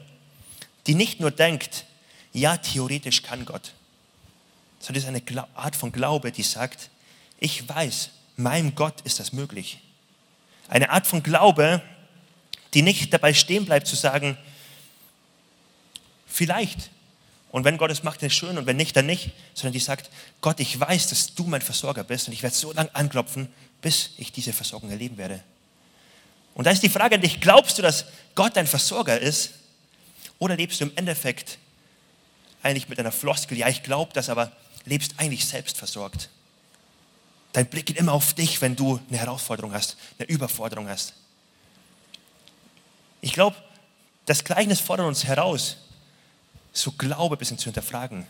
[0.87, 1.87] die nicht nur denkt,
[2.33, 3.73] ja, theoretisch kann Gott,
[4.79, 6.91] sondern es ist eine Art von Glaube, die sagt,
[7.39, 9.81] ich weiß, meinem Gott ist das möglich.
[10.69, 11.83] Eine Art von Glaube,
[12.75, 14.37] die nicht dabei stehen bleibt zu sagen,
[16.31, 16.91] vielleicht.
[17.53, 19.81] Und wenn Gott es macht, dann ist schön und wenn nicht, dann nicht, sondern die
[19.81, 20.09] sagt,
[20.41, 24.11] Gott, ich weiß, dass du mein Versorger bist und ich werde so lange anklopfen, bis
[24.19, 25.43] ich diese Versorgung erleben werde.
[26.55, 29.51] Und da ist die Frage an dich, glaubst du, dass Gott dein Versorger ist?
[30.39, 31.59] Oder lebst du im Endeffekt
[32.63, 34.53] eigentlich mit einer Floskel, ja, ich glaube das, aber
[34.85, 36.31] lebst eigentlich selbst versorgt?
[37.53, 41.15] Dein Blick geht immer auf dich, wenn du eine Herausforderung hast, eine Überforderung hast.
[43.21, 43.57] Ich glaube,
[44.27, 45.77] das Gleichnis fordert uns heraus,
[46.73, 48.27] so Glaube ein bisschen zu hinterfragen.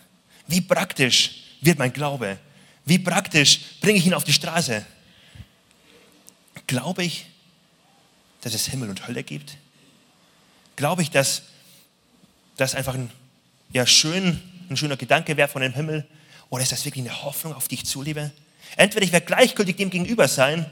[0.47, 2.39] Wie praktisch wird mein Glaube?
[2.85, 4.85] Wie praktisch bringe ich ihn auf die Straße?
[6.67, 7.27] Glaube ich,
[8.41, 9.57] dass es Himmel und Hölle gibt?
[10.77, 11.43] Glaube ich, dass
[12.57, 13.11] das einfach ein,
[13.73, 16.07] ja, schön, ein schöner Gedanke wäre von dem Himmel?
[16.49, 18.33] Oder ist das wirklich eine Hoffnung, auf die ich zuliebe?
[18.77, 20.67] Entweder ich werde gleichgültig dem gegenüber sein,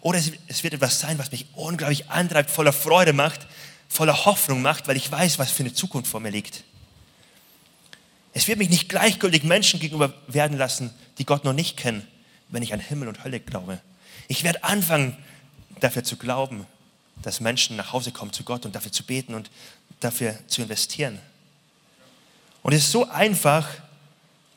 [0.00, 3.46] oder es, es wird etwas sein, was mich unglaublich antreibt, voller Freude macht,
[3.88, 6.62] voller Hoffnung macht, weil ich weiß, was für eine Zukunft vor mir liegt.
[8.36, 12.06] Es wird mich nicht gleichgültig Menschen gegenüber werden lassen, die Gott noch nicht kennen,
[12.48, 13.80] wenn ich an Himmel und Hölle glaube.
[14.26, 15.16] Ich werde anfangen,
[15.80, 16.66] dafür zu glauben,
[17.22, 19.50] dass Menschen nach Hause kommen zu Gott und dafür zu beten und
[20.00, 21.20] dafür zu investieren.
[22.62, 23.68] Und es ist so einfach,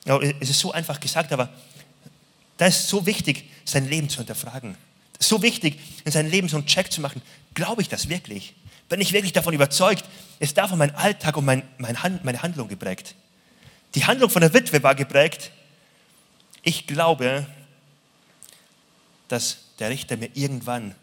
[0.05, 1.49] es ist so einfach gesagt, aber
[2.57, 4.75] da ist so wichtig, sein Leben zu hinterfragen.
[5.19, 7.21] So wichtig, in seinem Leben so einen Check zu machen.
[7.53, 8.55] Glaube ich das wirklich?
[8.89, 10.03] Bin ich wirklich davon überzeugt?
[10.39, 13.13] Ist davon mein Alltag und mein, mein Hand, meine Handlung geprägt?
[13.97, 15.49] Die Handlung von der Witwe war geprägt.
[16.62, 17.47] Ich glaube,
[19.27, 20.93] dass der Richter mir irgendwann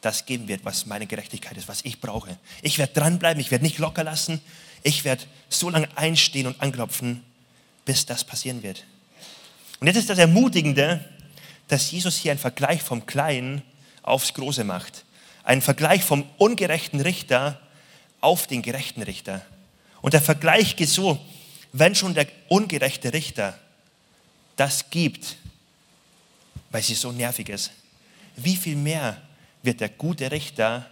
[0.00, 2.36] das geben wird, was meine Gerechtigkeit ist, was ich brauche.
[2.60, 4.40] Ich werde dranbleiben, ich werde nicht locker lassen.
[4.82, 7.22] Ich werde so lange einstehen und anklopfen,
[7.84, 8.82] bis das passieren wird.
[9.78, 11.08] Und jetzt ist das Ermutigende,
[11.68, 13.62] dass Jesus hier einen Vergleich vom Kleinen
[14.02, 15.04] aufs Große macht.
[15.44, 17.60] Einen Vergleich vom ungerechten Richter
[18.20, 19.40] auf den gerechten Richter.
[20.02, 21.20] Und der Vergleich geht so,
[21.76, 23.58] wenn schon der ungerechte Richter
[24.54, 25.36] das gibt,
[26.70, 27.72] weil sie so nervig ist,
[28.36, 29.20] wie viel mehr
[29.64, 30.88] wird der gute Richter,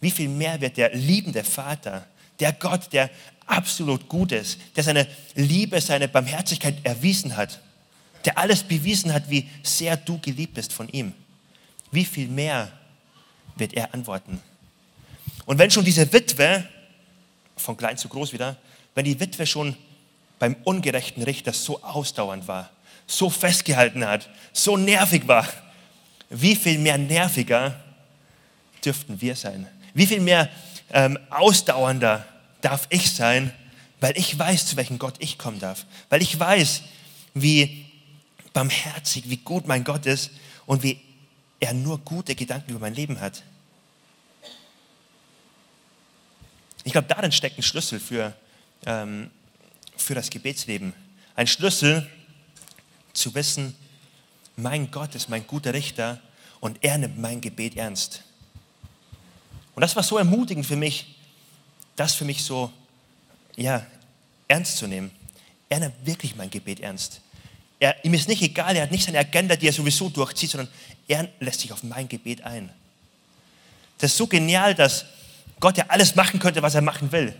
[0.00, 2.04] wie viel mehr wird der liebende Vater,
[2.40, 3.10] der Gott, der
[3.46, 7.60] absolut gut ist, der seine Liebe, seine Barmherzigkeit erwiesen hat,
[8.24, 11.12] der alles bewiesen hat, wie sehr du geliebt bist von ihm,
[11.92, 12.72] wie viel mehr
[13.54, 14.40] wird er antworten?
[15.46, 16.68] Und wenn schon diese Witwe,
[17.56, 18.56] von klein zu groß wieder,
[18.96, 19.76] wenn die Witwe schon
[20.38, 22.70] beim ungerechten Richter so ausdauernd war,
[23.06, 25.46] so festgehalten hat, so nervig war,
[26.30, 27.80] wie viel mehr nerviger
[28.84, 29.68] dürften wir sein?
[29.94, 30.48] Wie viel mehr
[30.92, 32.26] ähm, ausdauernder
[32.60, 33.52] darf ich sein,
[34.00, 36.82] weil ich weiß, zu welchem Gott ich kommen darf, weil ich weiß,
[37.34, 37.86] wie
[38.52, 40.30] barmherzig, wie gut mein Gott ist
[40.66, 41.00] und wie
[41.60, 43.42] er nur gute Gedanken über mein Leben hat.
[46.84, 48.34] Ich glaube, darin steckt ein Schlüssel für,
[48.84, 49.30] ähm,
[49.96, 50.92] für das Gebetsleben.
[51.36, 52.08] Ein Schlüssel
[53.12, 53.74] zu wissen,
[54.56, 56.20] mein Gott ist mein guter Richter
[56.60, 58.22] und er nimmt mein Gebet ernst.
[59.74, 61.16] Und das war so ermutigend für mich,
[61.96, 62.72] das für mich so
[63.56, 63.84] ja,
[64.48, 65.10] ernst zu nehmen.
[65.68, 67.20] Er nimmt wirklich mein Gebet ernst.
[67.80, 70.68] Er, ihm ist nicht egal, er hat nicht seine Agenda, die er sowieso durchzieht, sondern
[71.08, 72.70] er lässt sich auf mein Gebet ein.
[73.98, 75.04] Das ist so genial, dass
[75.60, 77.34] Gott, der alles machen könnte, was er machen will.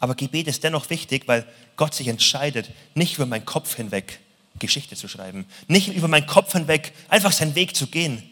[0.00, 4.18] Aber Gebet ist dennoch wichtig, weil Gott sich entscheidet, nicht über meinen Kopf hinweg
[4.58, 8.22] Geschichte zu schreiben, nicht über meinen Kopf hinweg einfach seinen Weg zu gehen.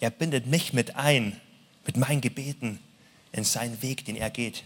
[0.00, 1.40] Er bindet mich mit ein,
[1.86, 2.80] mit meinen Gebeten
[3.32, 4.64] in seinen Weg, den er geht.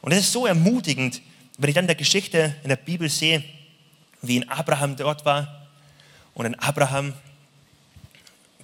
[0.00, 1.22] Und es ist so ermutigend,
[1.58, 3.44] wenn ich dann in der Geschichte in der Bibel sehe,
[4.22, 5.68] wie in Abraham dort war
[6.34, 7.12] und in Abraham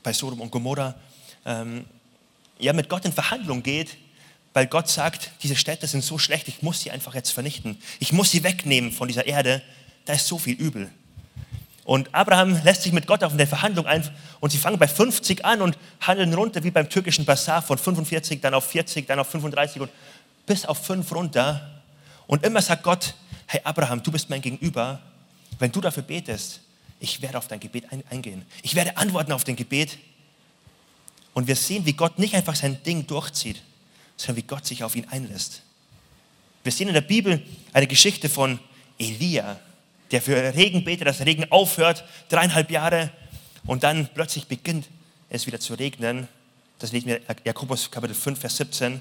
[0.02, 0.94] bei Sodom und Gomorra
[1.44, 1.84] ähm,
[2.58, 3.96] ja, mit Gott in Verhandlung geht,
[4.52, 7.80] weil Gott sagt, diese Städte sind so schlecht, ich muss sie einfach jetzt vernichten.
[8.00, 9.62] Ich muss sie wegnehmen von dieser Erde.
[10.04, 10.90] Da ist so viel Übel.
[11.84, 14.08] Und Abraham lässt sich mit Gott auf eine Verhandlung ein
[14.40, 18.40] und sie fangen bei 50 an und handeln runter wie beim türkischen Bazar von 45,
[18.40, 19.90] dann auf 40, dann auf 35 und
[20.46, 21.82] bis auf 5 runter.
[22.26, 23.14] Und immer sagt Gott,
[23.46, 25.00] hey Abraham, du bist mein Gegenüber.
[25.58, 26.60] Wenn du dafür betest,
[27.00, 28.44] ich werde auf dein Gebet eingehen.
[28.62, 29.98] Ich werde antworten auf dein Gebet.
[31.34, 33.62] Und wir sehen, wie Gott nicht einfach sein Ding durchzieht,
[34.20, 35.62] sondern wie Gott sich auf ihn einlässt.
[36.62, 38.58] Wir sehen in der Bibel eine Geschichte von
[38.98, 39.58] Elia,
[40.10, 43.10] der für Regen betet, dass der Regen aufhört, dreieinhalb Jahre,
[43.64, 44.88] und dann plötzlich beginnt
[45.30, 46.28] es wieder zu regnen.
[46.78, 49.00] Das lesen wir Jakobus Kapitel 5, Vers 17.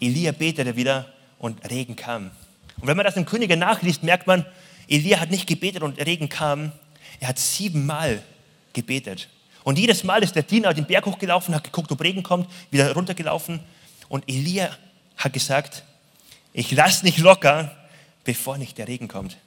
[0.00, 2.30] Elia betete wieder und Regen kam.
[2.80, 4.44] Und wenn man das im Könige nachliest, merkt man,
[4.88, 6.72] Elia hat nicht gebetet und Regen kam.
[7.18, 8.22] Er hat siebenmal
[8.72, 9.28] gebetet.
[9.64, 12.92] Und jedes Mal ist der Diener den Berg hochgelaufen, hat geguckt, ob Regen kommt, wieder
[12.92, 13.60] runtergelaufen.
[14.10, 14.76] Und Elia
[15.16, 15.84] hat gesagt,
[16.52, 17.74] ich lasse nicht locker,
[18.24, 19.38] bevor nicht der Regen kommt.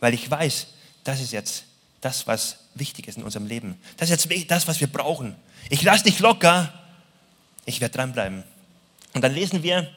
[0.00, 0.68] Weil ich weiß,
[1.04, 1.64] das ist jetzt
[2.00, 3.78] das, was wichtig ist in unserem Leben.
[3.96, 5.34] Das ist jetzt das, was wir brauchen.
[5.68, 6.72] Ich lasse nicht locker,
[7.66, 8.44] ich werde dranbleiben.
[9.12, 9.90] Und dann lesen wir,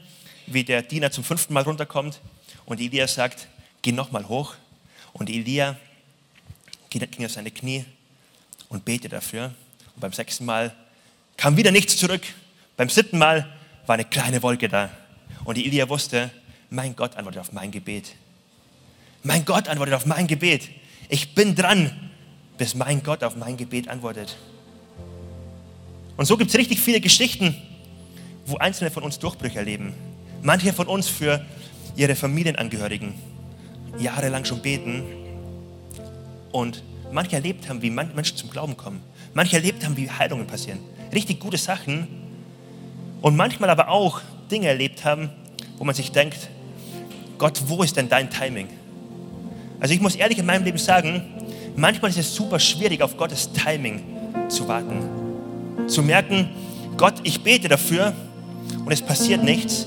[0.48, 2.20] wie der Diener zum fünften Mal runterkommt
[2.66, 3.48] und Elia sagt,
[3.84, 4.56] geh nochmal hoch.
[5.14, 5.78] Und Elia
[6.90, 7.86] ging auf seine Knie
[8.70, 9.54] und betete dafür.
[9.94, 10.76] Und beim sechsten Mal
[11.38, 12.24] kam wieder nichts zurück.
[12.76, 13.55] Beim siebten Mal
[13.86, 14.90] war eine kleine Wolke da.
[15.44, 16.32] Und Elia wusste,
[16.70, 18.16] mein Gott antwortet auf mein Gebet.
[19.24, 20.70] Mein Gott antwortet auf mein Gebet.
[21.10, 21.92] Ich bin dran,
[22.58, 24.38] bis mein Gott auf mein Gebet antwortet.
[26.18, 27.56] Und so gibt es richtig viele Geschichten,
[28.46, 29.94] wo Einzelne von uns Durchbrüche erleben.
[30.42, 31.46] Manche von uns für
[31.96, 33.14] ihre Familienangehörigen
[33.98, 35.04] jahrelang schon beten
[36.52, 39.02] und manche erlebt haben, wie Menschen zum Glauben kommen.
[39.34, 40.80] Manche erlebt haben, wie Heilungen passieren.
[41.14, 42.25] Richtig gute Sachen.
[43.22, 45.30] Und manchmal aber auch Dinge erlebt haben,
[45.78, 46.50] wo man sich denkt,
[47.38, 48.68] Gott, wo ist denn dein Timing?
[49.80, 51.22] Also ich muss ehrlich in meinem Leben sagen,
[51.76, 54.02] manchmal ist es super schwierig, auf Gottes Timing
[54.50, 55.88] zu warten.
[55.88, 56.50] Zu merken,
[56.98, 58.14] Gott, ich bete dafür
[58.86, 59.86] und es passiert nichts.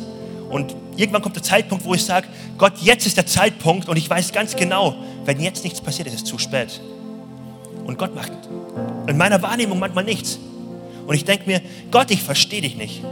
[0.50, 4.08] Und irgendwann kommt der Zeitpunkt, wo ich sage, Gott, jetzt ist der Zeitpunkt und ich
[4.08, 6.80] weiß ganz genau, wenn jetzt nichts passiert, ist es zu spät.
[7.84, 8.32] Und Gott macht
[9.06, 10.38] in meiner Wahrnehmung manchmal nichts.
[11.08, 13.02] Und ich denke mir, Gott, ich verstehe dich nicht.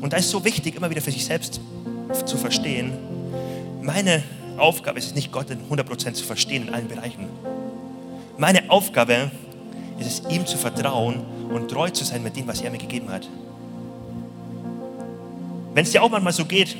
[0.00, 1.60] Und da ist so wichtig, immer wieder für sich selbst
[2.24, 2.94] zu verstehen,
[3.82, 4.22] meine
[4.56, 7.28] Aufgabe ist es nicht, Gott in 100% zu verstehen in allen Bereichen.
[8.38, 9.30] Meine Aufgabe
[9.98, 11.20] ist es, ihm zu vertrauen
[11.52, 13.28] und treu zu sein mit dem, was er mir gegeben hat.
[15.74, 16.76] Wenn es dir auch manchmal so geht,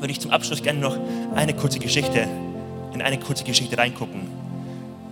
[0.00, 0.98] würde ich zum Abschluss gerne noch
[1.36, 2.26] eine kurze Geschichte,
[2.92, 4.22] in eine kurze Geschichte reingucken.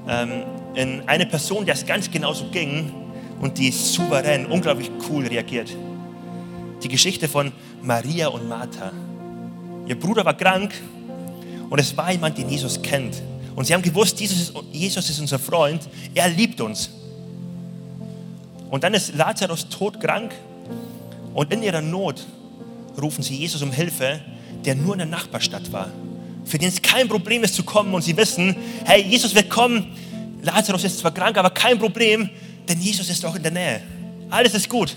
[0.08, 0.42] Ähm,
[0.74, 2.92] in eine Person, der es ganz genauso ging
[3.42, 5.68] und die souverän, unglaublich cool reagiert.
[6.82, 7.52] Die Geschichte von
[7.82, 8.92] Maria und Martha.
[9.86, 10.72] Ihr Bruder war krank
[11.68, 13.20] und es war jemand, den Jesus kennt.
[13.56, 15.82] Und sie haben gewusst, Jesus ist, Jesus ist unser Freund,
[16.14, 16.90] er liebt uns.
[18.70, 20.32] Und dann ist Lazarus todkrank
[21.34, 22.24] und in ihrer Not
[23.00, 24.20] rufen sie Jesus um Hilfe,
[24.64, 25.90] der nur in der Nachbarstadt war.
[26.44, 29.96] Für den es kein Problem ist zu kommen und sie wissen, hey, Jesus wird kommen.
[30.42, 32.30] Lazarus ist zwar krank, aber kein Problem,
[32.68, 33.80] denn Jesus ist auch in der Nähe.
[34.30, 34.96] Alles ist gut.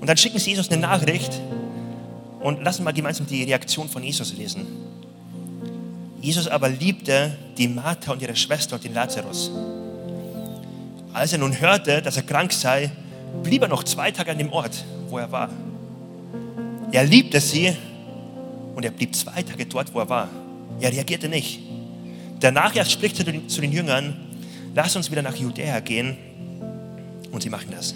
[0.00, 1.32] Und dann schicken sie Jesus eine Nachricht
[2.40, 4.66] und lassen mal gemeinsam die Reaktion von Jesus lesen.
[6.20, 9.50] Jesus aber liebte die Martha und ihre Schwester und den Lazarus.
[11.12, 12.90] Als er nun hörte, dass er krank sei,
[13.42, 15.50] blieb er noch zwei Tage an dem Ort, wo er war.
[16.92, 17.76] Er liebte sie
[18.74, 20.28] und er blieb zwei Tage dort, wo er war.
[20.80, 21.60] Er reagierte nicht.
[22.40, 24.16] Danach erst spricht er zu den Jüngern,
[24.74, 26.16] lass uns wieder nach Judäa gehen.
[27.30, 27.94] Und sie machen das.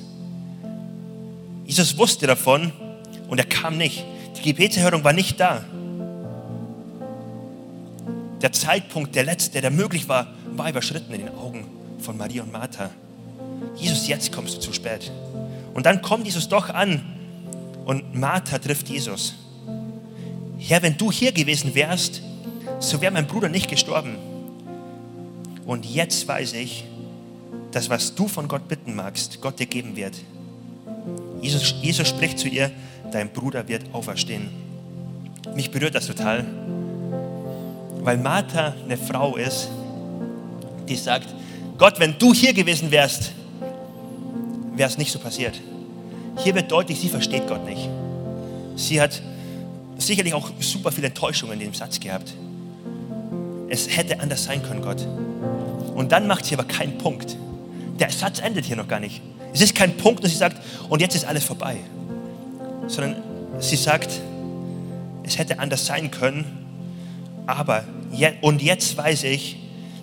[1.65, 2.73] Jesus wusste davon
[3.29, 4.05] und er kam nicht.
[4.37, 5.65] Die Gebetserhörung war nicht da.
[8.43, 11.67] Der Zeitpunkt, der letzte, der möglich war, war überschritten in den Augen
[12.01, 12.91] von Maria und Martha.
[13.77, 15.11] Jesus, jetzt kommst du zu spät.
[15.75, 17.01] Und dann kommt Jesus doch an
[17.85, 19.35] und Martha trifft Jesus.
[20.59, 22.23] Herr, wenn du hier gewesen wärst,
[22.81, 24.17] so wäre mein Bruder nicht gestorben.
[25.65, 26.85] Und jetzt weiß ich,
[27.73, 30.15] dass was du von Gott bitten magst, Gott dir geben wird.
[31.41, 32.71] Jesus, Jesus spricht zu ihr,
[33.11, 34.51] dein Bruder wird auferstehen.
[35.55, 36.47] Mich berührt das total,
[38.03, 39.69] weil Martha eine Frau ist,
[40.89, 41.29] die sagt,
[41.79, 43.33] Gott, wenn du hier gewesen wärst,
[44.75, 45.61] wäre es nicht so passiert.
[46.39, 47.89] Hier wird deutlich, sie versteht Gott nicht.
[48.77, 49.21] Sie hat
[49.99, 52.33] sicherlich auch super viele Enttäuschungen in dem Satz gehabt.
[53.69, 55.07] Es hätte anders sein können, Gott.
[55.95, 57.37] Und dann macht sie aber keinen Punkt.
[57.99, 59.21] Der Satz endet hier noch gar nicht.
[59.53, 60.57] Es ist kein Punkt und sie sagt,
[60.89, 61.77] und jetzt ist alles vorbei.
[62.87, 63.17] Sondern
[63.61, 64.11] sie sagt,
[65.25, 66.45] es hätte anders sein können,
[67.47, 69.57] aber je, und jetzt weiß ich,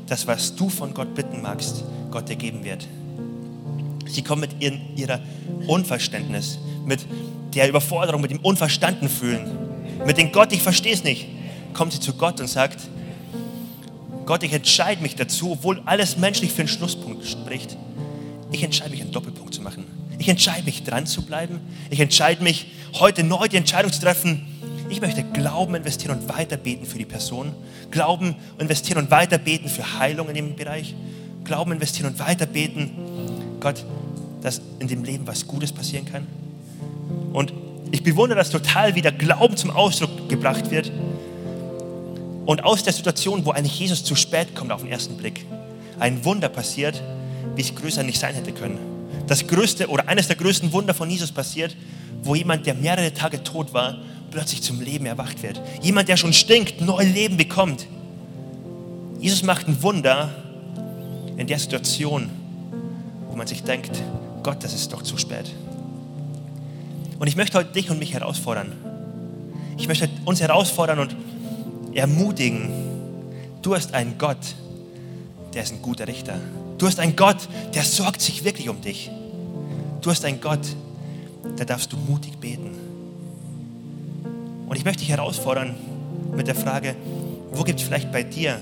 [0.07, 2.87] dass was du von Gott bitten magst, Gott dir geben wird.
[4.07, 5.19] Sie kommt mit ihren, ihrer
[5.67, 7.01] Unverständnis, mit
[7.53, 9.45] der Überforderung, mit dem Unverstanden fühlen,
[10.05, 11.27] mit dem Gott, ich verstehe es nicht,
[11.73, 12.79] kommt sie zu Gott und sagt,
[14.29, 17.75] Gott, ich entscheide mich dazu, obwohl alles menschlich für einen Schlusspunkt spricht,
[18.51, 19.85] ich entscheide mich, einen Doppelpunkt zu machen.
[20.19, 21.59] Ich entscheide mich, dran zu bleiben.
[21.89, 22.67] Ich entscheide mich,
[22.99, 24.45] heute neu die Entscheidung zu treffen.
[24.87, 27.53] Ich möchte Glauben investieren und weiter beten für die Person.
[27.89, 30.93] Glauben investieren und weiter beten für Heilung in dem Bereich.
[31.43, 32.91] Glauben investieren und weiter beten,
[33.59, 33.83] Gott,
[34.43, 36.27] dass in dem Leben was Gutes passieren kann.
[37.33, 37.51] Und
[37.89, 40.91] ich bewundere das total, wie der Glauben zum Ausdruck gebracht wird.
[42.49, 45.45] Und aus der Situation, wo eigentlich Jesus zu spät kommt auf den ersten Blick,
[45.99, 46.99] ein Wunder passiert,
[47.55, 48.79] wie es größer nicht sein hätte können.
[49.27, 51.77] Das größte oder eines der größten Wunder von Jesus passiert,
[52.23, 53.99] wo jemand, der mehrere Tage tot war,
[54.31, 55.61] plötzlich zum Leben erwacht wird.
[55.83, 57.85] Jemand, der schon stinkt, neu Leben bekommt.
[59.19, 60.33] Jesus macht ein Wunder
[61.37, 62.31] in der Situation,
[63.29, 63.91] wo man sich denkt,
[64.41, 65.53] Gott, das ist doch zu spät.
[67.19, 68.71] Und ich möchte heute dich und mich herausfordern.
[69.77, 71.15] Ich möchte uns herausfordern und
[71.93, 72.69] ermutigen.
[73.61, 74.55] Du hast einen Gott,
[75.53, 76.35] der ist ein guter Richter.
[76.77, 79.11] Du hast einen Gott, der sorgt sich wirklich um dich.
[80.01, 80.65] Du hast einen Gott,
[81.57, 82.71] da darfst du mutig beten.
[84.67, 85.75] Und ich möchte dich herausfordern
[86.35, 86.95] mit der Frage,
[87.51, 88.59] wo gibt es vielleicht bei dir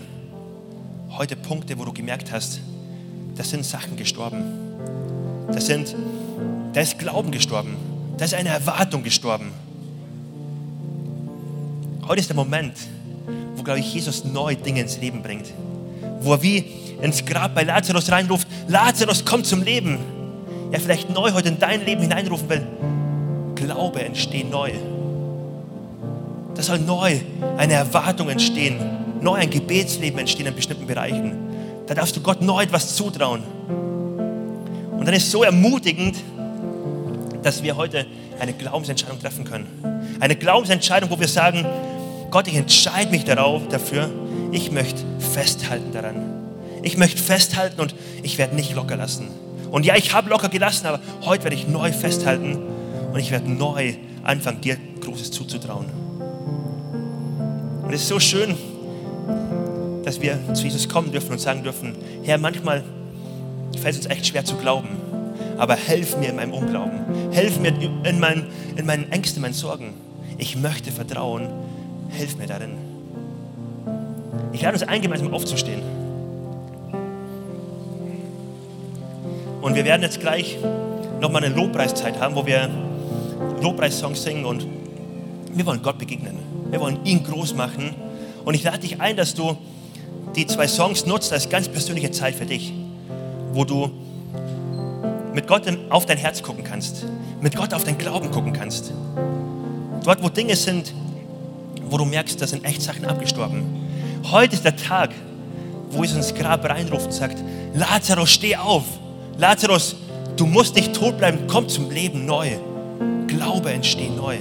[1.10, 2.60] heute Punkte, wo du gemerkt hast,
[3.36, 4.44] da sind Sachen gestorben.
[5.48, 5.96] Das sind,
[6.74, 7.76] da ist Glauben gestorben.
[8.18, 9.52] Da ist eine Erwartung gestorben.
[12.08, 12.74] Heute ist der Moment,
[13.58, 15.48] wo, glaube ich, Jesus neue Dinge ins Leben bringt.
[16.22, 16.66] Wo er wie
[17.02, 19.98] ins Grab bei Lazarus reinruft, Lazarus, komm zum Leben.
[20.72, 22.68] Er vielleicht neu heute in dein Leben hineinrufen will.
[23.56, 24.72] Glaube entstehen neu.
[26.54, 27.20] Da soll neu
[27.58, 28.78] eine Erwartung entstehen,
[29.22, 31.34] neu ein Gebetsleben entstehen in bestimmten Bereichen.
[31.88, 33.44] Da darfst du Gott neu etwas zutrauen.
[34.92, 36.18] Und dann ist es so ermutigend,
[37.44, 38.06] dass wir heute
[38.40, 39.68] eine Glaubensentscheidung treffen können.
[40.20, 41.66] Eine Glaubensentscheidung, wo wir sagen,
[42.30, 44.10] Gott, ich entscheide mich darauf, dafür,
[44.52, 46.16] ich möchte festhalten daran.
[46.84, 49.28] Ich möchte festhalten und ich werde nicht locker lassen.
[49.72, 52.58] Und ja, ich habe locker gelassen, aber heute werde ich neu festhalten
[53.12, 55.86] und ich werde neu anfangen, dir Großes zuzutrauen.
[57.84, 58.56] Und es ist so schön,
[60.04, 62.84] dass wir zu Jesus kommen dürfen und sagen dürfen, Herr, manchmal
[63.82, 64.90] fällt es uns echt schwer zu glauben,
[65.58, 67.32] aber helf mir in meinem Unglauben.
[67.32, 69.94] Helf mir in meinen, in meinen Ängsten, in meinen Sorgen.
[70.38, 71.50] Ich möchte vertrauen.
[72.10, 72.72] Hilf mir darin.
[74.54, 75.82] Ich lade uns ein, gemeinsam aufzustehen.
[79.62, 80.58] Und wir werden jetzt gleich
[81.20, 82.70] nochmal eine Lobpreiszeit haben, wo wir
[83.62, 84.66] Lobpreissongs singen und
[85.54, 86.38] wir wollen Gott begegnen.
[86.70, 87.96] Wir wollen ihn groß machen.
[88.46, 89.58] Und ich lade dich ein, dass du
[90.36, 92.74] die zwei Songs nutzt als ganz persönliche Zeit für dich,
[93.54, 93.92] wo du
[95.34, 97.06] mit Gott auf dein Herz gucken kannst,
[97.42, 98.94] mit Gott auf dein Glauben gucken kannst.
[100.04, 100.94] Dort, wo Dinge sind,
[101.90, 103.64] wo du merkst, da sind echt Sachen abgestorben.
[104.32, 105.12] Heute ist der Tag,
[105.92, 107.38] wo Jesus ins Grab reinruft und sagt,
[107.74, 108.84] Lazarus, steh auf.
[109.38, 109.96] Lazarus,
[110.36, 112.50] du musst nicht tot bleiben, komm zum Leben neu.
[113.28, 114.38] Glaube entsteht neu.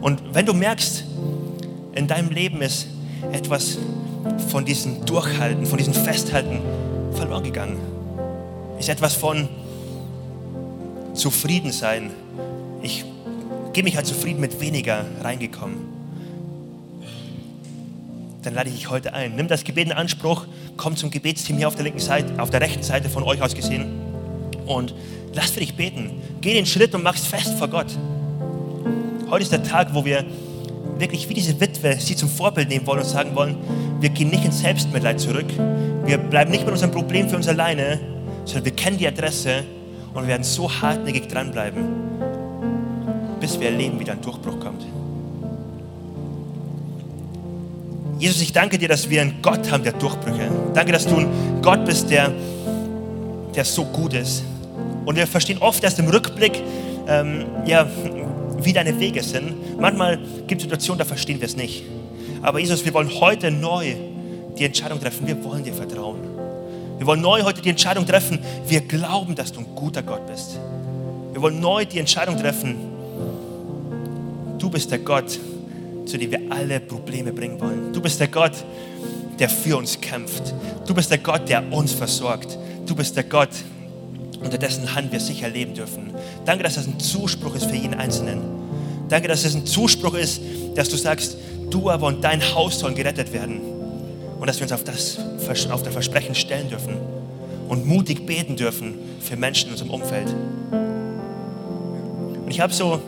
[0.00, 1.04] Und wenn du merkst,
[1.94, 2.86] in deinem Leben ist
[3.32, 3.78] etwas
[4.48, 6.60] von diesem Durchhalten, von diesem Festhalten
[7.12, 7.78] verloren gegangen,
[8.78, 9.48] ist etwas von
[11.14, 12.10] zufrieden sein.
[12.82, 13.04] Ich
[13.72, 15.91] gebe mich halt zufrieden mit weniger reingekommen.
[18.42, 19.36] Dann lade ich dich heute ein.
[19.36, 22.60] Nimm das Gebet in Anspruch, komm zum Gebetsteam hier auf der linken Seite, auf der
[22.60, 23.86] rechten Seite von euch aus gesehen
[24.66, 24.94] und
[25.32, 26.20] lass für dich beten.
[26.40, 27.86] Geh den Schritt und mach's fest vor Gott.
[29.30, 30.24] Heute ist der Tag, wo wir
[30.98, 33.56] wirklich wie diese Witwe sie zum Vorbild nehmen wollen und sagen wollen,
[34.00, 35.46] wir gehen nicht ins Selbstmitleid zurück.
[36.04, 38.00] Wir bleiben nicht mit unserem Problem für uns alleine,
[38.44, 39.62] sondern wir kennen die Adresse
[40.14, 41.84] und werden so hartnäckig dranbleiben,
[43.40, 44.84] bis wir erleben, wie ein Durchbruch kommt.
[48.22, 50.48] Jesus, ich danke dir, dass wir einen Gott haben, der Durchbrüche.
[50.74, 52.30] Danke, dass du ein Gott bist, der,
[53.52, 54.44] der so gut ist.
[55.04, 56.62] Und wir verstehen oft erst im Rückblick,
[57.08, 57.84] ähm, ja,
[58.60, 59.76] wie deine Wege sind.
[59.80, 61.82] Manchmal gibt es Situationen, da verstehen wir es nicht.
[62.42, 63.96] Aber Jesus, wir wollen heute neu
[64.56, 66.20] die Entscheidung treffen, wir wollen dir vertrauen.
[66.98, 70.60] Wir wollen neu heute die Entscheidung treffen, wir glauben, dass du ein guter Gott bist.
[71.32, 72.76] Wir wollen neu die Entscheidung treffen,
[74.60, 75.40] du bist der Gott,
[76.06, 77.92] zu dem wir alle Probleme bringen wollen.
[77.92, 78.52] Du bist der Gott,
[79.38, 80.54] der für uns kämpft.
[80.86, 82.58] Du bist der Gott, der uns versorgt.
[82.86, 83.50] Du bist der Gott,
[84.42, 86.10] unter dessen Hand wir sicher leben dürfen.
[86.44, 88.40] Danke, dass das ein Zuspruch ist für jeden Einzelnen.
[89.08, 90.40] Danke, dass es ein Zuspruch ist,
[90.74, 91.36] dass du sagst,
[91.70, 93.60] du aber und dein Haus sollen gerettet werden.
[94.40, 95.18] Und dass wir uns auf das,
[95.70, 96.96] auf das Versprechen stellen dürfen
[97.68, 100.34] und mutig beten dürfen für Menschen in unserem Umfeld.
[102.44, 103.00] Und ich habe so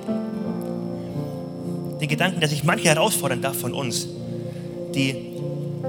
[2.04, 4.06] den Gedanken, dass ich manche herausfordern darf von uns,
[4.94, 5.32] die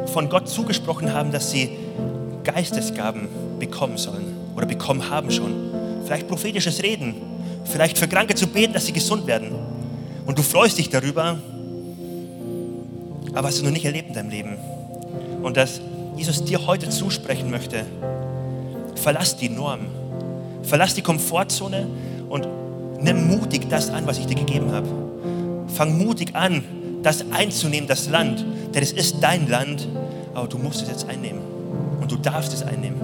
[0.07, 1.69] von Gott zugesprochen haben, dass sie
[2.43, 3.27] Geistesgaben
[3.59, 5.53] bekommen sollen oder bekommen haben schon.
[6.05, 7.15] Vielleicht prophetisches Reden,
[7.65, 9.49] vielleicht für Kranke zu beten, dass sie gesund werden.
[10.25, 11.37] Und du freust dich darüber,
[13.33, 14.57] aber hast du noch nicht erlebt in deinem Leben.
[15.43, 15.81] Und dass
[16.15, 17.85] Jesus dir heute zusprechen möchte,
[18.95, 19.81] verlass die Norm,
[20.63, 21.87] verlass die Komfortzone
[22.29, 22.47] und
[23.01, 25.04] nimm mutig das an, was ich dir gegeben habe.
[25.67, 26.63] Fang mutig an,
[27.03, 29.87] das einzunehmen, das Land, denn es ist dein Land,
[30.33, 31.41] aber du musst es jetzt einnehmen
[32.01, 33.01] und du darfst es einnehmen.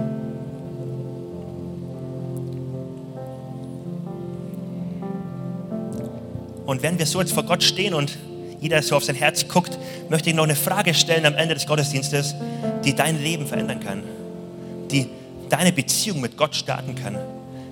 [6.66, 8.16] Und wenn wir so jetzt vor Gott stehen und
[8.60, 9.76] jeder so auf sein Herz guckt,
[10.08, 12.34] möchte ich noch eine Frage stellen am Ende des Gottesdienstes,
[12.84, 14.02] die dein Leben verändern kann,
[14.90, 15.08] die
[15.48, 17.18] deine Beziehung mit Gott starten kann.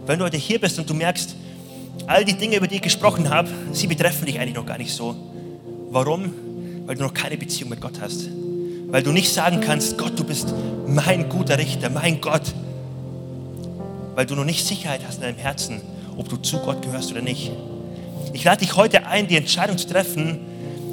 [0.05, 1.37] Wenn du heute hier bist und du merkst,
[2.07, 4.93] all die Dinge, über die ich gesprochen habe, sie betreffen dich eigentlich noch gar nicht
[4.93, 5.15] so.
[5.91, 6.33] Warum?
[6.87, 8.29] Weil du noch keine Beziehung mit Gott hast.
[8.89, 10.53] Weil du nicht sagen kannst, Gott, du bist
[10.87, 12.53] mein guter Richter, mein Gott.
[14.15, 15.81] Weil du noch nicht Sicherheit hast in deinem Herzen,
[16.17, 17.53] ob du zu Gott gehörst oder nicht.
[18.33, 20.41] Ich lade dich heute ein, die Entscheidung zu treffen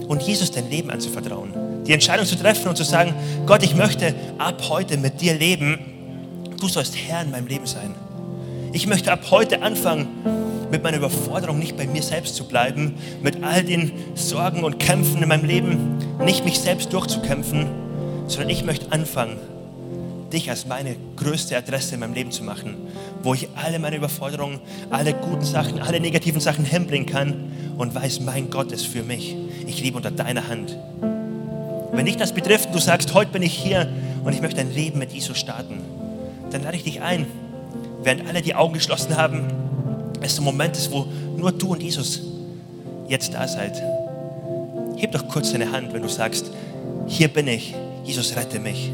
[0.08, 1.54] und Jesus dein Leben anzuvertrauen.
[1.86, 3.14] Die Entscheidung zu treffen und zu sagen,
[3.46, 5.80] Gott, ich möchte ab heute mit dir leben.
[6.60, 7.96] Du sollst Herr in meinem Leben sein.
[8.74, 10.08] Ich möchte ab heute anfangen,
[10.72, 15.22] mit meiner Überforderung nicht bei mir selbst zu bleiben, mit all den Sorgen und Kämpfen
[15.22, 17.68] in meinem Leben nicht mich selbst durchzukämpfen,
[18.28, 19.38] sondern ich möchte anfangen,
[20.34, 22.76] dich als meine größte Adresse in meinem Leben zu machen,
[23.24, 24.60] wo ich alle meine Überforderungen,
[24.90, 29.36] alle guten Sachen, alle negativen Sachen hinbringen kann und weiß, mein Gott ist für mich.
[29.66, 30.78] Ich liebe unter deiner Hand.
[31.94, 33.90] Wenn dich das betrifft, du sagst, heute bin ich hier
[34.26, 35.80] und ich möchte ein Leben mit Jesus starten,
[36.52, 37.26] dann lade ich dich ein,
[38.08, 39.44] während alle die Augen geschlossen haben,
[40.22, 42.22] es ein Moment ist, wo nur du und Jesus
[43.10, 43.84] jetzt da seid.
[44.96, 46.50] Heb doch kurz deine Hand, wenn du sagst,
[47.06, 48.90] hier bin ich, Jesus rette mich.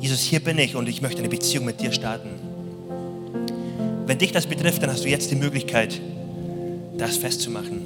[0.00, 2.28] Jesus, hier bin ich und ich möchte eine Beziehung mit dir starten.
[4.04, 5.98] Wenn dich das betrifft, dann hast du jetzt die Möglichkeit,
[6.98, 7.80] das festzumachen.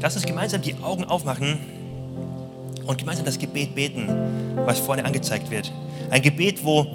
[0.00, 1.75] Lass uns gemeinsam die Augen aufmachen
[2.86, 4.08] und gemeinsam das Gebet beten,
[4.64, 5.72] was vorne angezeigt wird.
[6.10, 6.86] Ein Gebet, wo,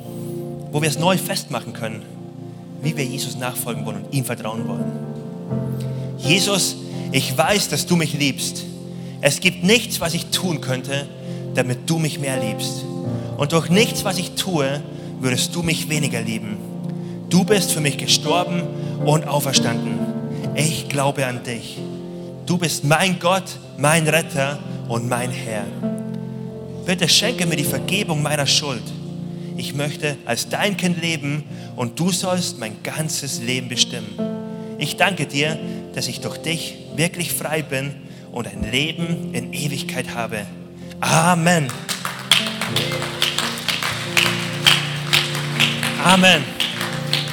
[0.72, 2.02] wo wir es neu festmachen können,
[2.82, 4.86] wie wir Jesus nachfolgen wollen und ihm vertrauen wollen.
[6.18, 6.78] Jesus,
[7.12, 8.64] ich weiß, dass du mich liebst.
[9.22, 11.08] Es gibt nichts, was ich tun könnte,
[11.56, 12.86] damit du mich mehr liebst.
[13.38, 14.82] Und durch nichts, was ich tue,
[15.20, 16.58] würdest du mich weniger lieben.
[17.30, 18.64] Du bist für mich gestorben
[19.06, 20.00] und auferstanden.
[20.56, 21.78] Ich glaube an dich.
[22.46, 23.44] Du bist mein Gott,
[23.78, 24.60] mein Retter
[24.92, 25.64] und mein Herr.
[26.86, 28.84] Bitte schenke mir die Vergebung meiner Schuld.
[29.56, 31.46] Ich möchte als dein Kind leben
[31.78, 34.20] und du sollst mein ganzes Leben bestimmen.
[34.80, 35.58] Ich danke dir,
[35.96, 37.96] dass ich durch dich wirklich frei bin
[38.34, 40.46] und ein Leben in Ewigkeit habe.
[41.00, 41.68] Amen.
[46.04, 46.44] Amen.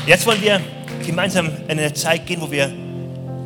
[0.07, 0.61] Jetzt wollen wir
[1.05, 2.73] gemeinsam in eine Zeit gehen, wo wir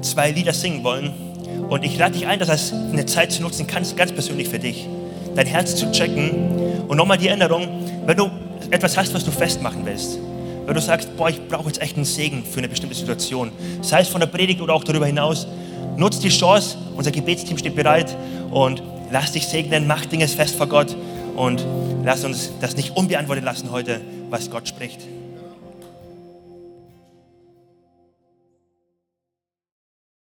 [0.02, 1.31] zwei Lieder singen wollen.
[1.72, 4.58] Und ich lade dich ein, das als eine Zeit zu nutzen kannst, ganz persönlich für
[4.58, 4.86] dich.
[5.34, 6.84] Dein Herz zu checken.
[6.86, 7.66] Und nochmal die Erinnerung,
[8.04, 8.30] wenn du
[8.70, 10.18] etwas hast, was du festmachen willst,
[10.66, 14.02] wenn du sagst, boah, ich brauche jetzt echt einen Segen für eine bestimmte Situation, sei
[14.02, 15.46] es von der Predigt oder auch darüber hinaus,
[15.96, 18.14] nutz die Chance, unser Gebetsteam steht bereit
[18.50, 20.94] und lass dich segnen, mach Dinge fest vor Gott
[21.36, 21.64] und
[22.04, 25.00] lass uns das nicht unbeantwortet lassen heute, was Gott spricht.